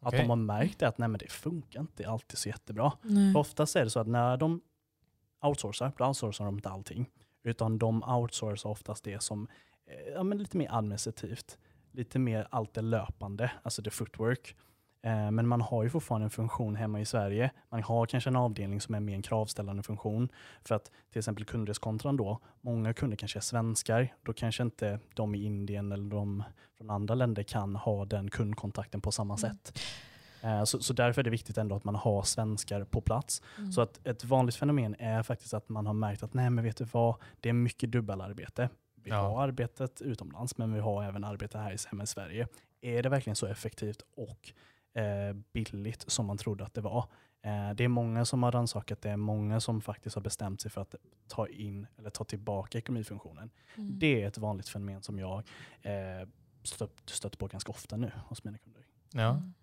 Att 0.00 0.12
de 0.12 0.28
har 0.28 0.36
märkt 0.36 0.82
att 0.82 0.98
nej, 0.98 1.08
men 1.08 1.18
det 1.18 1.30
funkar 1.30 1.80
inte 1.80 2.08
alltid 2.08 2.38
så 2.38 2.48
jättebra. 2.48 2.92
oftast 3.34 3.76
är 3.76 3.84
det 3.84 3.90
så 3.90 4.00
att 4.00 4.06
när 4.06 4.36
de 4.36 4.60
outsourcar, 5.42 5.92
då 5.98 6.04
outsourcar 6.06 6.44
de 6.44 6.54
inte 6.54 6.68
allting. 6.68 7.10
Utan 7.42 7.78
de 7.78 8.02
outsourcar 8.02 8.70
oftast 8.70 9.04
det 9.04 9.22
som 9.22 9.48
eh, 9.86 10.12
ja, 10.14 10.22
men 10.22 10.38
lite 10.38 10.56
mer 10.56 10.68
administrativt. 10.70 11.58
Lite 11.92 12.18
mer 12.18 12.46
allt 12.50 12.74
det 12.74 12.82
löpande, 12.82 13.50
alltså 13.62 13.82
det 13.82 13.90
footwork. 13.90 14.56
Eh, 15.02 15.30
men 15.30 15.48
man 15.48 15.60
har 15.60 15.82
ju 15.82 15.90
fortfarande 15.90 16.24
en 16.26 16.30
funktion 16.30 16.76
hemma 16.76 17.00
i 17.00 17.04
Sverige. 17.04 17.50
Man 17.68 17.82
har 17.82 18.06
kanske 18.06 18.30
en 18.30 18.36
avdelning 18.36 18.80
som 18.80 18.94
är 18.94 19.00
mer 19.00 19.14
en 19.14 19.22
kravställande 19.22 19.82
funktion. 19.82 20.28
För 20.64 20.74
att 20.74 20.90
till 21.12 21.18
exempel 21.18 21.44
kundreskontran 21.44 22.16
då, 22.16 22.38
många 22.60 22.94
kunder 22.94 23.16
kanske 23.16 23.38
är 23.38 23.40
svenskar. 23.40 24.14
Då 24.22 24.32
kanske 24.32 24.62
inte 24.62 25.00
de 25.14 25.34
i 25.34 25.44
Indien 25.44 25.92
eller 25.92 26.10
de 26.10 26.42
från 26.78 26.90
andra 26.90 27.14
länder 27.14 27.42
kan 27.42 27.76
ha 27.76 28.04
den 28.04 28.30
kundkontakten 28.30 29.00
på 29.00 29.12
samma 29.12 29.34
Mm. 29.34 29.38
sätt. 29.38 29.78
Eh, 30.46 30.64
Så, 30.64 30.82
så 30.82 30.92
därför 30.92 31.20
är 31.20 31.24
det 31.24 31.30
viktigt 31.30 31.58
ändå 31.58 31.76
att 31.76 31.84
man 31.84 31.94
har 31.94 32.22
svenskar 32.22 32.84
på 32.84 33.00
plats. 33.00 33.42
Mm. 33.58 33.72
Så 33.72 33.80
att 33.80 34.06
ett 34.06 34.24
vanligt 34.24 34.56
fenomen 34.56 34.96
är 34.98 35.22
faktiskt 35.22 35.54
att 35.54 35.68
man 35.68 35.86
har 35.86 35.94
märkt 35.94 36.22
att 36.22 36.34
nej 36.34 36.50
men 36.50 36.64
vet 36.64 36.76
du 36.76 36.84
vad, 36.84 37.14
det 37.40 37.48
är 37.48 37.52
mycket 37.52 37.92
dubbelarbete. 37.92 38.68
Vi 38.94 39.10
Ja. 39.10 39.16
har 39.16 39.42
arbetet 39.42 40.00
utomlands 40.02 40.58
men 40.58 40.72
vi 40.74 40.80
har 40.80 41.04
även 41.04 41.24
arbete 41.24 41.58
här 41.58 41.72
i- 41.72 41.76
hemma 41.90 42.02
i 42.02 42.06
Sverige. 42.06 42.48
Är 42.80 43.02
det 43.02 43.08
verkligen 43.08 43.36
så 43.36 43.46
effektivt 43.46 44.02
och 44.16 44.52
eh, 45.00 45.32
billigt 45.52 46.04
som 46.10 46.26
man 46.26 46.38
trodde 46.38 46.64
att 46.64 46.74
det 46.74 46.80
var? 46.80 47.04
Eh, 47.42 47.70
det 47.74 47.84
är 47.84 47.88
många 47.88 48.24
som 48.24 48.42
har 48.42 48.52
rannsakat 48.52 49.00
det, 49.02 49.10
är 49.10 49.16
många 49.16 49.60
som 49.60 49.80
faktiskt 49.80 50.14
har 50.16 50.22
bestämt 50.22 50.60
sig 50.60 50.70
för 50.70 50.80
att 50.80 50.94
ta 51.28 51.46
in 51.48 51.86
eller 51.98 52.10
ta 52.10 52.24
tillbaka 52.24 52.78
ekonomifunktionen. 52.78 53.50
Mm. 53.76 53.98
Det 53.98 54.22
är 54.22 54.28
ett 54.28 54.38
vanligt 54.38 54.68
fenomen 54.68 55.02
som 55.02 55.18
jag 55.18 55.42
eh, 55.82 56.28
stött, 56.62 57.02
stött 57.04 57.38
på 57.38 57.46
ganska 57.46 57.72
ofta 57.72 57.96
nu 57.96 58.12
hos 58.28 58.44
mina 58.44 58.58
kunder. 58.58 58.82
Ja. 59.12 59.30
Mm. 59.30 59.54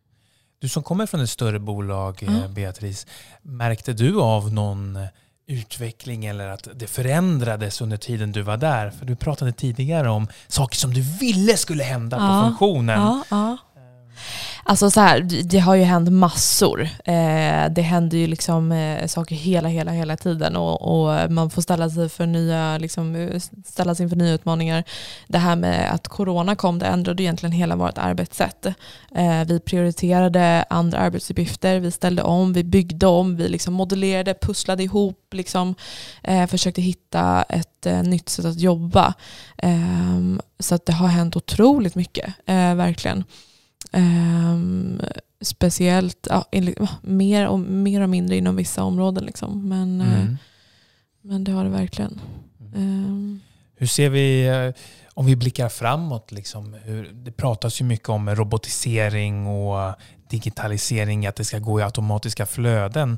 Du 0.64 0.70
som 0.70 0.84
kommer 0.84 1.06
från 1.06 1.22
ett 1.22 1.30
större 1.30 1.60
bolag, 1.60 2.24
eh, 2.24 2.34
Ja. 2.42 2.48
Beatrice, 2.48 3.08
märkte 3.42 3.94
du 3.94 4.22
av 4.22 4.54
någon 4.54 4.96
eh, 4.96 5.08
utveckling 5.48 6.26
eller 6.26 6.48
att 6.48 6.68
det 6.76 6.88
förändrades 6.88 7.82
under 7.82 7.98
tiden 7.98 8.32
du 8.32 8.42
var 8.42 8.58
där? 8.58 8.90
För 8.90 9.06
du 9.06 9.16
pratade 9.16 9.52
tidigare 9.52 10.10
om 10.10 10.28
saker 10.48 10.78
som 10.78 10.94
du 10.94 11.02
ville 11.02 11.58
skulle 11.58 11.84
hända 11.84 12.18
på 12.18 12.24
Ja. 12.24 12.44
funktionen. 12.48 13.00
Ja, 13.02 13.24
ja. 13.30 13.58
Alltså 14.66 14.92
så 14.92 15.00
här, 15.00 15.20
det- 15.44 15.60
har 15.60 15.76
ju 15.76 15.84
hänt 15.84 16.12
massor. 16.12 16.82
Eh, 17.06 17.70
det 17.72 17.82
händer 17.82 18.18
ju 18.18 18.28
liksom 18.28 18.72
eh, 18.72 19.08
saker 19.08 19.36
hela, 19.36 19.70
hela, 19.70 19.92
hela 19.92 20.18
tiden 20.18 20.56
och, 20.56 20.82
och 20.82 21.32
man 21.32 21.50
får 21.50 21.62
ställa 21.62 21.90
sig, 21.90 22.10
för 22.10 22.26
nya, 22.26 22.78
liksom, 22.78 23.16
eh, 23.16 23.42
ställa 23.66 23.96
sig 23.96 24.04
inför 24.04 24.16
nya 24.16 24.34
utmaningar. 24.34 24.84
Det 25.28 25.38
här 25.38 25.56
med 25.56 25.94
att 25.94 26.08
corona 26.08 26.56
kom, 26.56 26.80
det 26.80 26.86
ändrade 26.86 27.24
egentligen 27.24 27.52
hela 27.54 27.76
vårt 27.76 27.98
arbetssätt. 27.98 28.66
Eh, 29.16 29.44
vi 29.48 29.60
prioriterade 29.60 30.66
andra 30.70 30.98
arbetsuppgifter, 30.98 31.80
vi 31.80 31.92
ställde 31.92 32.22
om, 32.24 32.54
vi 32.54 32.64
byggde 32.64 33.08
om, 33.08 33.36
vi 33.36 33.48
liksom 33.50 33.74
modellerade, 33.74 34.34
pusslade 34.42 34.84
ihop, 34.84 35.28
liksom, 35.34 35.76
eh, 36.24 36.48
försökte 36.48 36.82
hitta 36.82 37.44
ett 37.44 37.86
eh, 37.86 38.04
nytt 38.04 38.30
sätt 38.30 38.46
att 38.46 38.60
jobba. 38.60 39.14
Ehm, 39.58 40.42
så 40.60 40.76
att 40.76 40.86
det 40.86 40.94
har 40.94 41.08
hänt 41.08 41.36
otroligt 41.36 41.96
mycket, 41.96 42.28
eh, 42.46 42.76
verkligen. 42.76 43.24
Ehm, 43.94 45.02
speciellt 45.42 46.28
ja, 46.30 46.46
enligt, 46.52 46.80
mer, 47.02 47.48
och, 47.48 47.60
mer 47.60 48.02
och 48.02 48.10
mindre 48.10 48.38
inom 48.38 48.56
vissa 48.56 48.84
områden. 48.84 49.26
Liksom. 49.26 49.70
Men, 49.70 50.02
eh, 50.02 50.22
Mm. 50.22 50.38
men 51.22 51.44
det 51.44 51.52
har 51.52 51.64
det 51.64 51.70
verkligen. 51.70 52.20
Ehm, 52.76 53.40
Hur 53.76 53.88
ser 53.88 54.10
vi, 54.10 54.48
eh, 54.48 54.82
om 55.14 55.26
vi 55.26 55.36
blickar 55.36 55.70
framåt, 55.70 56.32
liksom, 56.32 56.74
hur, 56.84 57.12
det 57.14 57.32
pratas 57.32 57.82
ju 57.82 57.86
mycket 57.86 58.10
om 58.10 58.30
robotisering 58.36 59.48
och 59.48 59.96
digitalisering, 60.30 61.28
att 61.28 61.36
det 61.36 61.46
ska 61.46 61.60
gå 61.60 61.80
i 61.80 61.84
automatiska 61.84 62.46
flöden. 62.46 63.18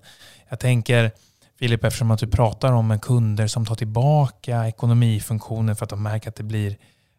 Jag 0.49 0.59
tänker, 0.59 1.11
Filip, 1.59 1.83
eftersom 1.83 2.11
att 2.11 2.19
du 2.19 2.27
pratar 2.27 2.71
om 2.71 2.99
kunder 2.99 3.47
som 3.47 3.65
tar 3.65 3.75
tillbaka 3.75 4.67
ekonomifunktionen 4.67 5.75
för 5.75 5.83
att 5.83 5.89
de 5.89 6.03
märker 6.03 6.29
att 6.29 6.35
det 6.35 6.43
blir 6.43 6.77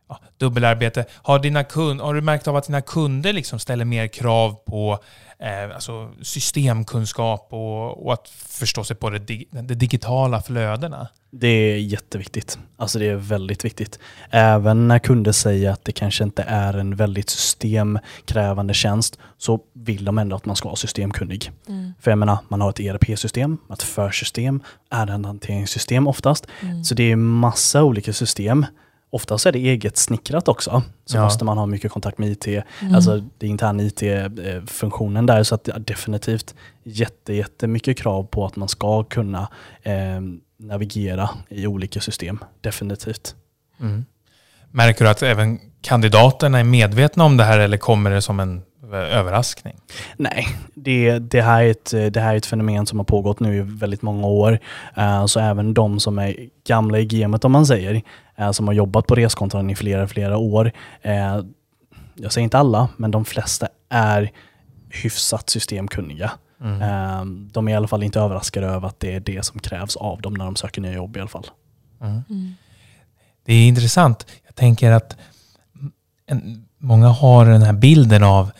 ja, 0.09 0.21
dubbelarbete. 0.39 1.05
Har, 1.13 1.39
dina 1.39 1.65
kund, 1.65 2.01
har 2.01 2.15
du 2.15 2.21
märkt 2.21 2.49
av 2.49 2.57
att 2.57 2.67
dina 2.67 2.81
kunder 2.81 3.33
liksom 3.33 3.59
ställer 3.59 3.85
mer 3.85 4.07
krav 4.07 4.55
på 4.67 4.99
eh, 5.39 5.75
alltså 5.75 6.11
systemkunskap 6.23 7.49
och, 7.51 8.07
och, 8.07 8.13
att 8.13 8.29
förstå 8.29 8.85
sig 8.85 8.97
på 8.97 9.11
det, 9.11 9.19
dig, 9.19 9.49
de 9.51 9.75
digitala 9.75 10.43
flödena? 10.43 11.09
Det 11.31 11.49
är 11.49 11.79
jätteviktigt. 11.79 12.59
Alltså 12.77 12.99
det 12.99 13.07
är 13.07 13.17
väldigt 13.17 13.65
viktigt. 13.65 13.99
Även 14.31 14.89
när 14.89 14.99
kunder 14.99 15.33
säger 15.33 15.71
att 15.71 15.85
det 15.85 15.93
kanske 15.93 16.25
inte 16.25 16.43
är 16.43 16.75
en 16.75 16.97
väldigt 16.97 17.31
systemkrävande 17.31 18.75
tjänst 18.75 19.19
så 19.39 19.61
vill 19.73 20.05
de 20.05 20.19
ändå 20.19 20.37
att 20.37 20.45
man 20.45 20.57
ska 20.57 20.69
vara 20.69 20.77
systemkunnig. 20.77 21.51
Mm. 21.69 21.93
För 22.01 22.11
jag 22.11 22.19
menar, 22.19 22.39
man 22.49 22.61
har 22.61 22.71
ett 22.71 22.81
ERP-system, 22.81 23.59
ett 23.73 23.83
försystem, 23.83 24.63
ärendehanteringssystem 24.91 26.09
oftast. 26.09 26.47
Mm. 26.63 26.85
Så 26.85 26.95
det 26.95 27.13
är 27.13 27.17
massa 27.17 27.83
olika 27.83 28.13
system. 28.13 28.67
Oftast 29.11 29.47
är 29.47 29.53
det 29.53 29.59
eget 29.59 29.97
snickrat 29.97 30.49
också. 30.49 30.83
Så 31.05 31.17
ja. 31.17 31.25
måste 31.25 31.45
man 31.45 31.59
ha 31.59 31.67
mycket 31.67 31.93
kontakt 31.93 32.19
med 32.19 32.29
IT, 32.29 32.47
mm. 32.47 32.95
alltså 32.95 33.25
det 33.39 33.47
interna 33.47 33.83
IT-funktionen 33.83 35.27
där. 35.27 35.43
Så 35.43 35.55
att 35.55 35.69
definitivt 35.79 36.55
jätte, 36.85 37.33
jättemycket 37.33 37.99
krav 37.99 38.25
på 38.25 38.47
att 38.47 38.57
man 38.57 38.69
ska 38.69 39.03
kunna 39.05 39.49
eh, 39.83 40.21
navigera 40.59 41.31
i 41.49 41.67
olika 41.67 42.01
system. 42.01 42.39
Definitivt. 42.61 43.35
Mm. 43.81 44.05
Märker 44.71 45.05
du 45.05 45.11
att 45.11 45.23
även 45.23 45.59
kandidaterna 45.81 46.59
är 46.59 46.65
medvetna 46.65 47.25
om 47.25 47.37
det 47.37 47.45
här 47.45 47.59
eller 47.59 47.77
kommer 47.77 48.11
det 48.11 48.23
som 48.23 48.41
en 48.41 48.63
överraskning? 48.93 49.77
Nej, 50.17 50.49
det, 50.75 51.19
det, 51.19 51.41
här 51.41 51.63
är 51.63 51.71
ett, 51.71 51.91
det 52.15 52.21
här 52.21 52.33
är 52.33 52.37
ett 52.37 52.47
fenomen 52.47 52.87
som 52.87 52.99
har 52.99 53.05
pågått 53.05 53.41
nu 53.41 53.57
i 53.57 53.61
väldigt 53.61 54.03
många 54.03 54.27
år. 54.27 54.59
Uh, 54.99 55.27
så 55.27 55.41
även 55.41 55.75
de 55.75 56.01
som 56.01 56.19
är 56.19 56.37
gamla 56.67 56.99
i 56.99 57.07
gamet 57.07 57.45
om 57.45 57.53
man 57.53 57.67
säger, 57.67 57.95
uh, 57.95 58.01
som 58.53 58.67
har 58.67 58.75
jobbat 58.75 59.07
på 59.07 59.15
reskontran 59.15 59.71
i 59.71 59.77
flera, 59.77 60.09
flera 60.09 60.37
år. 60.37 60.73
Uh, 61.07 61.45
jag 62.15 62.33
säger 62.33 62.45
inte 62.45 62.59
alla, 62.59 62.89
men 62.97 63.11
de 63.11 63.25
flesta 63.25 63.69
är 63.89 64.31
hyfsat 64.91 65.51
systemkunniga. 65.51 66.33
Mm. 66.61 67.49
De 67.53 67.69
är 67.69 67.73
i 67.73 67.75
alla 67.75 67.89
fall 67.89 68.03
inte 68.03 68.21
överraskade 68.21 68.67
över 68.67 68.89
att 68.89 69.01
det 69.01 69.15
är 69.15 69.21
det 69.21 69.45
som 69.45 69.61
krävs 69.61 69.97
av 69.97 70.21
dem 70.21 70.35
när 70.35 70.45
de 70.45 70.57
söker 70.57 70.81
nya 70.81 70.93
jobb 70.93 71.17
i 71.17 71.21
alla 71.21 71.29
fall. 71.29 71.47
Mm. 72.01 72.23
Mm. 72.31 72.55
Det 73.45 73.55
är 73.55 73.69
intressant. 73.69 74.27
Jag 74.47 74.55
tänker 74.55 74.93
att 74.93 75.17
en, 76.27 76.67
många 76.79 77.09
har 77.09 77.47
den 77.47 77.63
här 77.63 77.73
bilden 77.73 78.23
av 78.23 78.51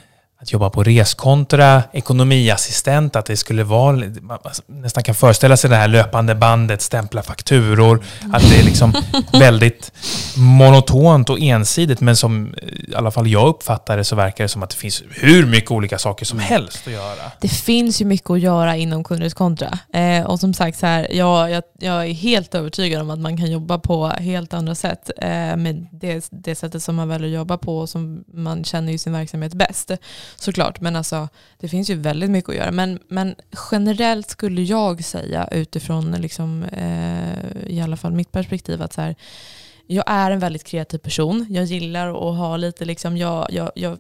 att 0.47 0.53
jobba 0.53 0.71
på 0.71 0.83
reskontra, 0.83 1.83
ekonomiassistent, 1.93 3.17
att 3.17 3.27
det 3.27 3.37
skulle 3.37 3.65
vara, 3.65 3.97
man 4.21 4.39
nästan 4.67 5.03
kan 5.03 5.15
föreställa 5.15 5.57
sig 5.57 5.71
det 5.71 5.77
här 5.77 5.89
löpande 5.89 6.35
bandet, 6.35 6.83
stämpla 6.83 7.23
fakturor, 7.23 8.05
att 8.33 8.43
det 8.43 8.59
är 8.61 8.65
liksom 8.65 8.95
väldigt 9.33 9.93
monotont 10.37 11.31
och 11.31 11.41
ensidigt, 11.41 12.01
men 12.01 12.17
som 12.17 12.55
i 12.89 12.95
alla 12.95 13.11
fall 13.11 13.27
jag 13.27 13.49
uppfattar 13.49 13.97
det 13.97 14.05
så 14.05 14.17
verkar 14.17 14.45
det 14.45 14.49
som 14.49 14.63
att 14.63 14.71
det 14.71 14.77
finns 14.77 15.03
hur 15.11 15.47
mycket 15.47 15.71
olika 15.71 15.99
saker 15.99 16.25
som 16.27 16.39
helst 16.39 16.87
att 16.87 16.93
göra. 16.93 17.33
Det 17.41 17.49
finns 17.49 18.01
ju 18.01 18.05
mycket 18.05 18.31
att 18.31 18.41
göra 18.41 18.77
inom 18.77 19.05
kundreskontra. 19.05 19.79
Eh, 19.93 20.27
och 20.27 20.41
som 20.41 20.55
sagt, 20.55 20.79
så 20.79 20.87
här, 20.87 21.09
jag, 21.13 21.51
jag, 21.51 21.63
jag, 21.79 22.07
är 22.07 22.15
helt 22.15 22.55
övertygad 22.55 23.03
om 23.03 23.11
att 23.11 23.19
man 23.19 23.37
kan 23.37 23.51
jobba 23.51 23.79
på 23.79 24.07
helt 24.07 24.55
andra 24.55 24.75
sätt 24.75 25.11
eh, 25.17 25.57
med 25.57 25.87
det, 25.91 26.29
det 26.31 26.55
sättet 26.55 26.83
som 26.83 26.97
man 26.97 27.09
väljer 27.09 27.29
att 27.29 27.35
jobba 27.35 27.59
på 27.59 27.79
och 27.79 27.89
som 27.89 28.25
man 28.35 28.65
känner 28.65 28.93
ju 28.93 28.99
sin 28.99 29.13
verksamhet 29.13 29.55
bäst 29.55 29.91
såklart. 30.37 30.81
Men 30.81 30.97
alltså, 30.97 31.29
det 31.59 31.69
finns 31.69 31.91
ju 31.91 31.95
väldigt 31.95 32.31
mycket 32.31 32.51
att 32.51 32.57
göra. 32.57 32.71
Men, 32.71 32.99
men 33.09 33.35
generellt 33.71 34.31
skulle 34.31 34.63
jag 34.63 35.05
säga 35.05 35.49
utifrån 35.53 36.13
liksom, 36.13 36.63
eh, 36.63 37.67
i 37.67 37.81
alla 37.81 37.97
fall 37.97 38.13
mitt 38.13 38.33
perspektiv 38.33 38.83
att 38.83 38.93
så 38.93 39.01
här, 39.01 39.15
jag 39.87 40.05
är 40.07 40.31
en 40.31 40.39
väldigt 40.39 40.65
kreativ 40.65 40.99
person. 40.99 41.47
Jag 41.51 41.65
gillar 41.65 42.09
att 42.09 42.39
ha 42.39 42.57
lite, 42.57 42.85
liksom, 42.85 43.17
jag, 43.17 43.47
jag, 43.51 43.71
jag 43.75 43.99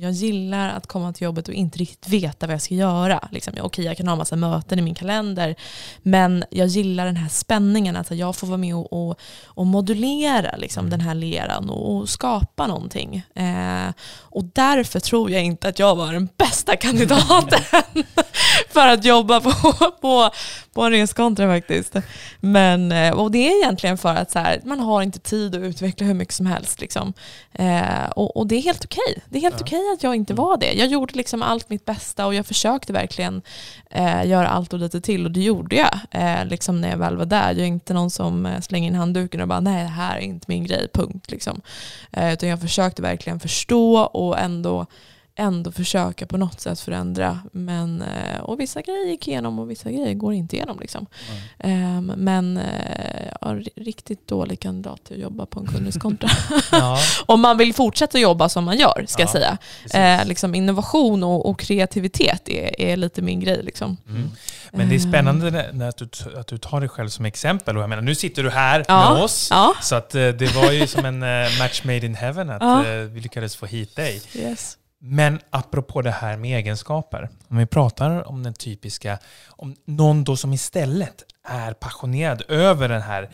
jag 0.00 0.12
gillar 0.12 0.68
att 0.68 0.86
komma 0.86 1.12
till 1.12 1.24
jobbet 1.24 1.48
och 1.48 1.54
inte 1.54 1.78
riktigt 1.78 2.08
veta 2.08 2.46
vad 2.46 2.54
jag 2.54 2.62
ska 2.62 2.74
göra. 2.74 3.28
Liksom, 3.32 3.52
Okej, 3.52 3.62
okay, 3.62 3.84
jag 3.84 3.96
kan 3.96 4.08
ha 4.08 4.16
massa 4.16 4.36
möten 4.36 4.78
i 4.78 4.82
min 4.82 4.94
kalender, 4.94 5.54
men 6.02 6.44
jag 6.50 6.66
gillar 6.66 7.06
den 7.06 7.16
här 7.16 7.28
spänningen, 7.28 7.96
att 7.96 8.10
jag 8.10 8.36
får 8.36 8.46
vara 8.46 8.58
med 8.58 8.74
och, 8.74 8.92
och, 8.92 9.20
och 9.44 9.66
modulera 9.66 10.56
liksom, 10.56 10.80
mm. 10.80 10.90
den 10.90 11.00
här 11.00 11.14
leran 11.14 11.70
och, 11.70 11.96
och 11.96 12.08
skapa 12.08 12.66
någonting. 12.66 13.22
Eh, 13.34 13.92
och 14.20 14.44
därför 14.44 15.00
tror 15.00 15.30
jag 15.30 15.44
inte 15.44 15.68
att 15.68 15.78
jag 15.78 15.96
var 15.96 16.12
den 16.12 16.28
bästa 16.36 16.76
kandidaten 16.80 17.60
för 18.70 18.86
att 18.88 19.04
jobba 19.04 19.40
på, 19.40 19.52
på, 20.00 20.30
på 20.72 20.82
en 20.82 20.92
reskontra 20.92 21.46
faktiskt. 21.46 21.96
Men, 22.40 22.92
eh, 22.92 23.12
och 23.12 23.30
det 23.30 23.48
är 23.48 23.62
egentligen 23.62 23.98
för 23.98 24.14
att 24.14 24.30
så 24.30 24.38
här, 24.38 24.60
man 24.64 24.80
har 24.80 25.02
inte 25.02 25.18
tid 25.18 25.54
att 25.54 25.62
utveckla 25.62 26.06
hur 26.06 26.14
mycket 26.14 26.34
som 26.34 26.46
helst. 26.46 26.80
Liksom. 26.80 27.12
Eh, 27.52 28.10
och, 28.16 28.36
och, 28.36 28.46
det 28.46 28.54
är 28.54 28.62
helt 28.62 28.84
okej. 28.84 29.00
Okay. 29.10 29.22
Det 29.28 29.38
är 29.38 29.42
helt 29.42 29.54
ja. 29.58 29.64
okej 29.66 29.78
okay 29.78 29.87
att 29.94 30.02
jag 30.02 30.14
inte 30.14 30.34
var 30.34 30.56
det. 30.56 30.72
Jag 30.72 30.88
gjorde 30.88 31.14
liksom 31.14 31.42
allt 31.42 31.70
mitt 31.70 31.84
bästa 31.84 32.26
och 32.26 32.34
jag 32.34 32.46
försökte 32.46 32.92
verkligen 32.92 33.42
eh, 33.90 34.26
göra 34.26 34.48
allt 34.48 34.72
och 34.72 34.78
lite 34.78 35.00
till 35.00 35.24
och 35.24 35.30
det 35.30 35.40
gjorde 35.40 35.76
jag 35.76 35.98
eh, 36.10 36.44
liksom 36.46 36.80
när 36.80 36.90
jag 36.90 36.98
väl 36.98 37.16
var 37.16 37.26
där. 37.26 37.48
Jag 37.48 37.58
är 37.58 37.64
inte 37.64 37.94
någon 37.94 38.10
som 38.10 38.46
eh, 38.46 38.60
slänger 38.60 38.88
in 38.88 38.94
handduken 38.94 39.40
och 39.40 39.48
bara 39.48 39.60
nej 39.60 39.82
det 39.82 39.88
här 39.88 40.16
är 40.16 40.20
inte 40.20 40.44
min 40.48 40.64
grej, 40.64 40.88
punkt. 40.92 41.30
Liksom. 41.30 41.60
Eh, 42.12 42.32
utan 42.32 42.48
jag 42.48 42.60
försökte 42.60 43.02
verkligen 43.02 43.40
förstå 43.40 43.98
och 43.98 44.38
ändå 44.38 44.86
ändå 45.38 45.72
försöka 45.72 46.26
på 46.26 46.36
något 46.36 46.60
sätt 46.60 46.80
förändra. 46.80 47.40
Men, 47.52 48.02
eh, 48.02 48.40
och 48.40 48.60
vissa 48.60 48.82
grejer 48.82 49.06
gick 49.06 49.28
igenom 49.28 49.58
och 49.58 49.70
vissa 49.70 49.90
grejer 49.90 50.14
går 50.14 50.34
inte 50.34 50.56
igenom. 50.56 50.78
Liksom. 50.80 51.06
Mm. 51.58 52.06
Men 52.06 52.56
eh, 52.56 53.32
ja, 53.40 53.56
riktigt 53.76 54.28
dålig 54.28 54.60
kandidat 54.60 55.04
till 55.04 55.16
att 55.16 55.22
jobba 55.22 55.46
på 55.46 55.60
en 55.60 55.66
kundiskontra. 55.66 56.30
ja. 56.72 56.98
Om 57.26 57.40
man 57.40 57.58
vill 57.58 57.74
fortsätta 57.74 58.18
jobba 58.18 58.48
som 58.48 58.64
man 58.64 58.78
gör, 58.78 59.04
ska 59.08 59.22
ja, 59.22 59.28
jag 59.32 59.58
säga. 59.90 60.18
Eh, 60.20 60.26
liksom 60.26 60.54
innovation 60.54 61.24
och, 61.24 61.46
och, 61.46 61.60
kreativitet 61.60 62.48
är, 62.48 62.80
är 62.80 62.96
lite 62.96 63.22
min 63.22 63.40
grej. 63.40 63.62
Liksom. 63.62 63.96
Mm. 64.08 64.30
Men 64.72 64.88
det 64.88 64.94
är 64.94 64.98
spännande 64.98 65.70
när 65.72 65.88
att, 65.88 65.96
du, 65.96 66.06
att 66.38 66.46
du 66.46 66.58
tar 66.58 66.80
dig 66.80 66.88
själv 66.88 67.08
som 67.08 67.24
exempel. 67.24 67.76
Och 67.76 67.82
jag 67.82 67.90
menar, 67.90 68.02
nu 68.02 68.14
sitter 68.14 68.42
du 68.42 68.50
här 68.50 68.84
ja. 68.88 69.14
med 69.14 69.22
oss. 69.22 69.50
Så 69.82 69.94
att, 69.94 70.10
det 70.10 70.54
var 70.54 70.72
ju 70.72 70.86
som 70.86 71.04
en 71.04 71.18
match 71.58 71.84
made 71.84 72.06
in 72.06 72.14
heaven 72.14 72.50
att 72.50 72.86
vi 73.10 73.20
lyckades 73.20 73.56
få 73.56 73.66
hit 73.66 73.96
dig. 73.96 74.22
Yes. 74.34 74.78
Men 75.00 75.40
apropå 75.50 76.02
det 76.02 76.10
här 76.10 76.36
med 76.36 76.58
egenskaper. 76.58 77.28
Om 77.48 77.56
vi 77.56 77.66
pratar 77.66 78.28
om 78.28 78.42
den 78.42 78.54
typiska, 78.54 79.18
om 79.48 79.76
någon 79.84 80.24
då 80.24 80.36
som 80.36 80.52
istället 80.52 81.24
är 81.48 81.72
passionerad 81.72 82.42
över 82.48 82.88
den 82.88 83.02
här 83.02 83.30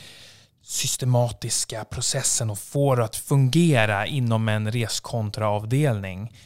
systematiska 0.63 1.85
processen 1.85 2.51
och 2.51 2.59
får 2.59 3.03
att 3.03 3.17
fungera 3.17 4.07
inom 4.07 4.49
en 4.49 4.73
reskontraavdelning. 4.73 6.37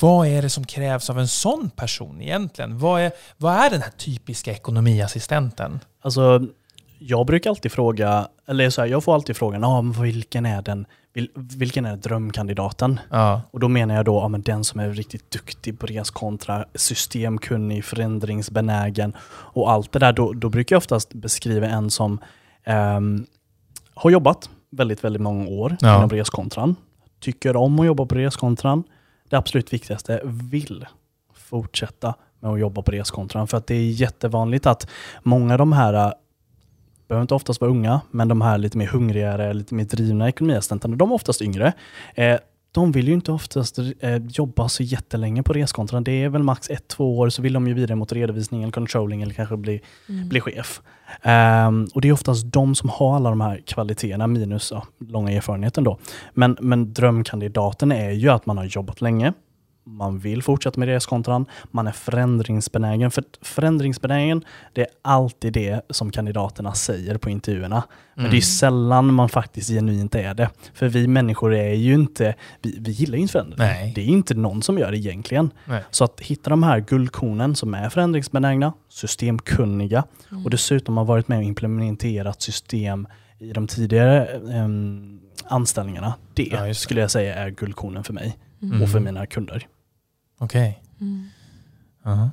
Vad 0.00 0.26
är 0.26 0.42
det 0.42 0.50
som 0.50 0.66
krävs 0.66 1.10
av 1.10 1.18
en 1.18 1.28
sån 1.28 1.70
person 1.70 2.22
egentligen? 2.22 2.78
Vad 2.78 3.00
är, 3.00 3.12
vad 3.36 3.54
är 3.54 3.70
den 3.70 3.82
här 3.82 3.90
typiska 3.90 4.52
ekonomiassistenten? 4.52 5.80
Alltså, 6.02 6.46
jag 6.98 7.26
brukar 7.26 7.50
alltid 7.50 7.72
fråga, 7.72 8.28
eller 8.46 8.70
så 8.70 8.80
här, 8.80 8.88
jag 8.88 9.04
får 9.04 9.14
alltid 9.14 9.36
frågan, 9.36 9.64
ah, 9.64 9.82
vilken 9.82 10.46
är 10.46 10.62
den 10.62 10.86
vilken 11.34 11.84
är 11.84 11.96
drömkandidaten? 11.96 13.00
Ja. 13.10 13.42
Och 13.50 13.60
då 13.60 13.68
menar 13.68 13.94
jag 13.94 14.04
då 14.04 14.14
ja, 14.14 14.28
men 14.28 14.42
den 14.42 14.64
som 14.64 14.80
är 14.80 14.90
riktigt 14.90 15.30
duktig 15.30 15.78
på 15.78 15.86
reskontra, 15.86 16.64
systemkunnig, 16.74 17.84
förändringsbenägen 17.84 19.16
och 19.26 19.70
allt 19.70 19.92
det 19.92 19.98
där. 19.98 20.12
Då, 20.12 20.32
då 20.32 20.48
brukar 20.48 20.76
jag 20.76 20.78
oftast 20.78 21.14
beskriva 21.14 21.66
en 21.66 21.90
som 21.90 22.18
um, 22.66 23.26
har 23.94 24.10
jobbat 24.10 24.50
väldigt, 24.70 25.04
väldigt 25.04 25.22
många 25.22 25.48
år 25.48 25.76
ja. 25.80 25.96
inom 25.96 26.10
reskontran, 26.10 26.76
tycker 27.20 27.56
om 27.56 27.80
att 27.80 27.86
jobba 27.86 28.06
på 28.06 28.14
reskontran. 28.14 28.84
Det 29.28 29.36
absolut 29.36 29.72
viktigaste, 29.72 30.20
vill 30.24 30.86
fortsätta 31.34 32.14
med 32.40 32.52
att 32.52 32.60
jobba 32.60 32.82
på 32.82 32.92
reskontran. 32.92 33.46
För 33.46 33.58
att 33.58 33.66
det 33.66 33.74
är 33.74 33.90
jättevanligt 33.90 34.66
att 34.66 34.88
många 35.22 35.54
av 35.54 35.58
de 35.58 35.72
här 35.72 36.14
behöver 37.08 37.22
inte 37.22 37.34
oftast 37.34 37.60
vara 37.60 37.70
unga, 37.70 38.00
men 38.10 38.28
de 38.28 38.40
här 38.40 38.58
lite 38.58 38.78
mer 38.78 38.86
hungrigare, 38.86 39.54
lite 39.54 39.74
mer 39.74 39.84
drivna 39.84 40.28
ekonomiassistenterna, 40.28 40.96
de 40.96 41.10
är 41.10 41.14
oftast 41.14 41.42
yngre. 41.42 41.72
Eh, 42.14 42.38
de 42.74 42.92
vill 42.92 43.08
ju 43.08 43.14
inte 43.14 43.32
oftast 43.32 43.78
eh, 43.78 44.16
jobba 44.28 44.68
så 44.68 44.82
jättelänge 44.82 45.42
på 45.42 45.52
reskontran. 45.52 46.04
Det 46.04 46.12
är 46.12 46.28
väl 46.28 46.42
max 46.42 46.70
ett, 46.70 46.88
två 46.88 47.18
år 47.18 47.28
så 47.28 47.42
vill 47.42 47.52
de 47.52 47.68
ju 47.68 47.74
vidare 47.74 47.96
mot 47.96 48.12
redovisning 48.12 48.62
eller 48.62 48.72
controlling 48.72 49.22
eller 49.22 49.34
kanske 49.34 49.56
bli, 49.56 49.80
mm. 50.08 50.28
bli 50.28 50.40
chef. 50.40 50.82
Um, 51.22 51.88
och 51.94 52.00
det 52.00 52.08
är 52.08 52.12
oftast 52.12 52.52
de 52.52 52.74
som 52.74 52.88
har 52.88 53.16
alla 53.16 53.30
de 53.30 53.40
här 53.40 53.62
kvaliteterna 53.66 54.26
minus 54.26 54.70
ja, 54.70 54.86
långa 54.98 55.30
erfarenheten 55.30 55.84
då. 55.84 55.98
Men, 56.32 56.56
men 56.60 56.92
drömkandidaten 56.92 57.92
är 57.92 58.10
ju 58.10 58.28
att 58.28 58.46
man 58.46 58.58
har 58.58 58.64
jobbat 58.64 59.00
länge, 59.00 59.32
man 59.86 60.18
vill 60.18 60.42
fortsätta 60.42 60.80
med 60.80 60.88
reskontran, 60.88 61.46
man 61.70 61.86
är 61.86 61.92
förändringsbenägen. 61.92 63.10
För 63.10 63.24
förändringsbenägen, 63.42 64.44
det 64.72 64.80
är 64.80 64.86
alltid 65.02 65.52
det 65.52 65.80
som 65.90 66.10
kandidaterna 66.10 66.74
säger 66.74 67.18
på 67.18 67.30
intervjuerna. 67.30 67.82
Men 68.14 68.24
mm. 68.24 68.30
det 68.30 68.36
är 68.36 68.38
mm. 68.38 68.42
sällan 68.42 69.14
man 69.14 69.28
faktiskt 69.28 69.70
genuint 69.70 70.14
är 70.14 70.34
det. 70.34 70.50
För 70.74 70.88
vi 70.88 71.08
människor 71.08 71.54
är 71.54 71.74
ju 71.74 71.94
inte, 71.94 72.34
vi, 72.62 72.78
vi 72.80 72.90
gillar 72.90 73.16
ju 73.16 73.22
inte 73.22 73.32
förändring. 73.32 73.58
Nej. 73.58 73.92
Det 73.94 74.00
är 74.00 74.06
inte 74.06 74.34
någon 74.34 74.62
som 74.62 74.78
gör 74.78 74.90
det 74.90 74.98
egentligen. 74.98 75.50
Nej. 75.64 75.82
Så 75.90 76.04
att 76.04 76.20
hitta 76.20 76.50
de 76.50 76.62
här 76.62 76.80
guldkornen 76.80 77.56
som 77.56 77.74
är 77.74 77.88
förändringsbenägna, 77.88 78.72
systemkunniga 78.88 80.04
mm. 80.30 80.44
och 80.44 80.50
dessutom 80.50 80.96
har 80.96 81.04
varit 81.04 81.28
med 81.28 81.38
och 81.38 81.44
implementerat 81.44 82.42
system 82.42 83.06
i 83.38 83.52
de 83.52 83.66
tidigare 83.66 84.26
em, 84.52 85.20
anställningarna. 85.44 86.14
Det 86.34 86.48
Ja, 86.52 86.64
det. 86.64 86.74
skulle 86.74 87.00
jag 87.00 87.10
säga 87.10 87.34
är 87.34 87.50
guldkornen 87.50 88.04
för 88.04 88.12
mig 88.12 88.36
Mm. 88.64 88.82
och 88.82 88.88
för 88.88 89.00
mina 89.00 89.26
kunder. 89.26 89.66
Okej. 90.38 90.82
Mm. 91.00 91.28
Ja. 92.04 92.30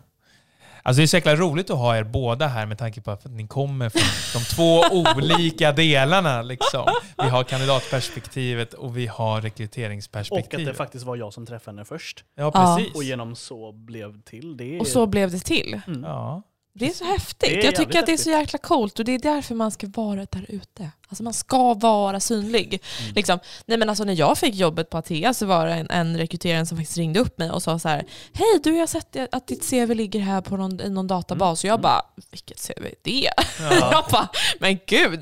Alltså 0.83 0.99
det 0.99 1.05
är 1.05 1.07
så 1.07 1.17
jäkla 1.17 1.35
roligt 1.35 1.69
att 1.69 1.77
ha 1.77 1.97
er 1.97 2.03
båda 2.03 2.47
här 2.47 2.65
med 2.65 2.77
tanke 2.77 3.01
på 3.01 3.11
att 3.11 3.25
ni 3.25 3.47
kommer 3.47 3.89
från 3.89 4.41
de 4.41 4.45
två 4.45 4.81
olika 5.15 5.71
delarna. 5.71 6.41
Liksom. 6.41 6.87
Vi 7.17 7.29
har 7.29 7.43
kandidatperspektivet 7.43 8.73
och 8.73 8.97
vi 8.97 9.07
har 9.07 9.31
Och 9.31 9.37
att 9.37 9.43
rekryteringsperspektivet. 9.43 10.65
det 10.65 10.73
faktiskt 10.73 11.05
var 11.05 11.15
jag 11.15 11.33
som 11.33 11.45
träffade 11.45 11.77
henne 11.77 11.85
först. 11.85 12.23
Ja, 12.35 12.51
Ja. 12.53 12.75
precis. 12.77 12.95
Och 12.95 13.03
genom 13.03 13.35
så 13.35 13.71
blev 13.71 14.21
till. 14.21 14.57
Det 14.57 14.75
är... 14.75 14.79
Och 14.79 14.87
så 14.87 15.05
blev 15.05 15.31
det 15.31 15.39
till. 15.39 15.81
Mm. 15.87 16.03
Ja. 16.03 16.41
Det 16.73 16.85
är 16.87 16.93
så 16.93 17.03
Det 17.03 17.09
är 17.09 17.13
häftigt. 17.13 17.63
Jag 17.63 17.75
tycker 17.75 17.99
att 17.99 18.05
det 18.05 18.13
är 18.13 18.17
så 18.17 18.29
häftigt. 18.29 18.53
jäkla 18.53 18.59
coolt 18.59 18.99
och 18.99 19.05
det 19.05 19.11
är 19.11 19.19
därför 19.19 19.55
man 19.55 19.71
ska 19.71 19.87
vara 19.95 20.25
där 20.31 20.45
ute. 20.49 20.91
Alltså 21.09 21.23
man 21.23 21.33
ska 21.33 21.73
vara 21.73 22.19
synlig. 22.19 22.81
Mm. 23.01 23.13
Liksom, 23.15 23.39
nej 23.65 23.77
men 23.77 23.89
alltså 23.89 24.03
när 24.03 24.13
jag 24.19 24.37
fick 24.37 24.55
jobbet 24.55 24.89
på 24.89 24.97
Atea 24.97 25.33
så 25.33 25.45
var 25.45 25.65
det 25.65 25.73
en, 25.73 25.89
en 25.89 26.17
rekryterare 26.17 26.65
som 26.65 26.77
faktiskt 26.77 26.97
ringde 26.97 27.19
upp 27.19 27.37
mig 27.37 27.51
och 27.51 27.63
sa 27.63 27.79
så 27.79 27.89
här 27.89 28.05
Hej 28.33 28.59
du, 28.63 28.73
jag 28.73 28.79
har 28.79 28.87
sett 28.87 29.17
att 29.31 29.47
ditt 29.47 29.69
CV 29.69 29.93
ligger 29.93 30.19
här 30.19 30.41
på 30.41 30.57
någon, 30.57 30.81
i 30.81 30.89
någon 30.89 31.07
databas. 31.07 31.63
Och 31.63 31.67
jag 31.67 31.73
Mm. 31.73 31.81
bara, 31.81 32.01
vilket 32.31 32.67
CV 32.67 32.85
är 32.85 32.93
det? 33.01 33.29
Ja. 33.59 33.91
Jag 33.91 34.03
bara, 34.11 34.29
men 34.59 34.77
gud. 34.85 35.21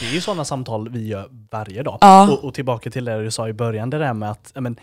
Det 0.00 0.06
är 0.06 0.12
ju 0.14 0.20
sådana 0.20 0.44
samtal 0.44 0.88
vi 0.88 1.06
gör 1.08 1.28
varje 1.50 1.82
dag. 1.82 1.98
Ja. 2.00 2.30
Och, 2.32 2.44
och 2.44 2.54
tillbaka 2.54 2.90
till 2.90 3.04
det 3.04 3.22
du 3.24 3.30
sa 3.30 3.48
i 3.48 3.52
början, 3.52 3.90
det 3.90 3.98
där 3.98 4.14
med 4.14 4.30
att, 4.30 4.50
ja, 4.54 4.60
men, 4.60 4.76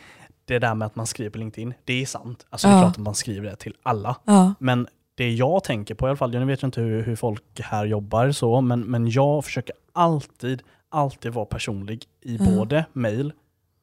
det 0.46 0.60
där 0.60 0.76
med 0.76 0.86
att 0.86 0.96
man 0.96 1.08
skriver 1.08 1.32
på 1.32 1.38
LinkedIn, 1.38 1.74
det 1.86 2.02
är 2.02 2.06
sant. 2.06 2.46
Alltså 2.50 2.68
det 2.68 2.74
är 2.74 2.78
Ja. 2.78 2.82
klart 2.84 2.92
att 2.92 2.98
man 3.04 3.16
skriver 3.16 3.50
det 3.50 3.56
till 3.56 3.74
alla. 3.84 4.16
Ja. 4.26 4.54
Men 4.60 4.88
det 5.20 5.32
jag 5.32 5.64
tänker 5.64 5.96
på 5.96 6.08
i 6.08 6.10
alla 6.10 6.18
fall, 6.18 6.34
jag 6.34 6.46
vet 6.46 6.64
inte 6.64 6.82
hur, 6.82 7.04
hur 7.04 7.16
folk 7.16 7.44
här 7.60 7.86
jobbar 7.86 8.32
så, 8.32 8.62
men, 8.62 8.82
men 8.82 9.10
jag 9.10 9.46
försöker 9.46 9.76
alltid, 9.94 10.62
alltid 10.90 11.34
vara 11.34 11.46
personlig 11.46 12.04
i 12.22 12.38
Mm. 12.38 12.56
både 12.56 12.86
mail, 12.94 13.34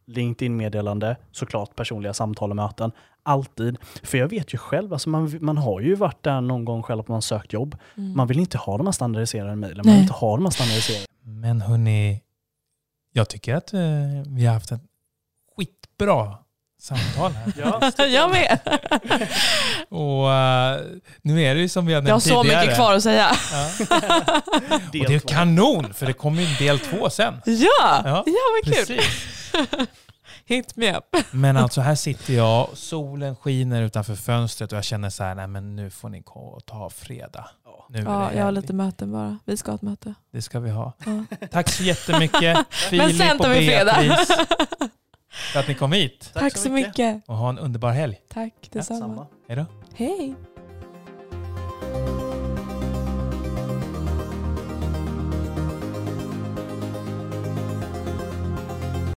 LinkedIn-meddelande, 0.06 1.16
såklart 1.32 1.76
personliga 1.76 2.14
samtal 2.14 2.50
och 2.50 2.56
möten. 2.56 2.92
Alltid. 3.22 3.76
För 4.02 4.18
jag 4.18 4.28
vet 4.28 4.54
ju 4.54 4.58
själv, 4.58 4.92
alltså 4.92 5.08
man, 5.08 5.38
man 5.40 5.58
har 5.58 5.80
ju 5.80 5.94
varit 5.94 6.22
där 6.22 6.40
någon 6.40 6.64
gång 6.64 6.82
själv 6.82 7.00
att 7.00 7.08
man 7.08 7.22
sökt 7.22 7.52
jobb. 7.52 7.76
Mm. 7.96 8.16
Man 8.16 8.26
vill 8.26 8.38
inte 8.38 8.58
ha 8.58 8.76
de 8.78 8.86
här 8.86 8.92
standardiserade 8.92 9.56
mejlen, 9.56 9.76
man 9.76 9.86
Nej. 9.86 9.94
vill 9.94 10.02
inte 10.02 10.14
ha 10.14 10.36
de 10.36 10.44
här 10.44 10.50
standardiserade 10.50 11.06
Men 11.22 11.60
hörni, 11.60 12.22
jag 13.12 13.28
tycker 13.28 13.54
att 13.54 13.72
eh, 13.74 13.80
vi 14.26 14.46
har 14.46 14.54
haft 14.54 14.72
ett 14.72 14.80
skitbra 15.56 16.38
samtal 16.80 17.32
här. 17.32 17.52
Ja, 17.98 18.04
jag 18.06 18.30
med. 18.30 18.58
Och 19.88 20.32
eh, 20.32 20.80
nu 21.22 21.42
är 21.42 21.54
det 21.54 21.60
ju 21.60 21.68
som 21.68 21.86
vi 21.86 21.94
har 21.94 22.02
Jag 22.02 22.04
har 22.04 22.08
nämnt 22.10 22.22
så 22.24 22.42
tidigare. 22.42 22.60
mycket 22.60 22.76
kvar 22.76 22.94
att 22.94 23.02
säga. 23.02 23.30
Ja. 23.52 23.70
Och 24.74 24.80
det 24.92 24.98
är 25.14 25.18
kanon, 25.18 25.94
för 25.94 26.06
det 26.06 26.12
kommer 26.12 26.42
ju 26.42 26.48
en 26.48 26.56
del 26.58 26.78
två 26.78 27.10
sen. 27.10 27.34
Ja, 27.44 27.54
Ja, 28.04 28.24
ja, 28.26 28.32
vad 28.64 28.74
kul. 28.74 28.86
Precis. 28.86 29.88
Hit 30.48 30.76
me 30.76 30.96
up. 30.96 31.04
Men 31.30 31.56
alltså 31.56 31.80
här 31.80 31.94
sitter 31.94 32.34
jag, 32.34 32.68
solen 32.74 33.36
skiner 33.36 33.82
utanför 33.82 34.14
fönstret 34.14 34.72
och 34.72 34.76
jag 34.76 34.84
känner 34.84 35.10
så 35.10 35.24
här, 35.24 35.34
nej 35.34 35.46
men 35.46 35.76
nu 35.76 35.90
får 35.90 36.08
ni 36.08 36.20
gå 36.20 36.40
och 36.40 36.66
ta 36.66 36.90
fredag. 36.90 37.48
Ja. 37.64 37.86
Nu 37.90 38.02
Ja, 38.02 38.32
jag 38.32 38.44
har 38.44 38.52
lite 38.52 38.72
möten 38.72 39.12
bara. 39.12 39.38
Vi 39.44 39.56
ska 39.56 39.70
ha 39.70 39.76
ett 39.76 39.82
möte. 39.82 40.14
Det 40.32 40.42
ska 40.42 40.60
vi 40.60 40.70
ha. 40.70 40.92
Ja. 41.06 41.24
Tack 41.52 41.68
så 41.68 41.82
jättemycket 41.82 42.58
Men 42.90 43.14
sen 43.14 43.38
tar 43.38 43.48
vi 43.48 43.66
fredag. 43.66 43.96
För 45.36 45.60
att 45.60 45.68
ni 45.68 45.74
kom 45.74 45.92
hit. 45.92 46.30
Tack, 46.34 46.56
så 46.56 46.70
mycket. 46.70 47.22
Och 47.28 47.36
ha 47.36 47.48
en 47.48 47.58
underbar 47.58 47.90
helg. 47.90 48.20
Tack 48.28 48.68
detsamma. 48.70 49.00
Samma. 49.00 49.26
Hej 49.48 49.56
då. 49.56 49.66
Hej. 49.94 50.34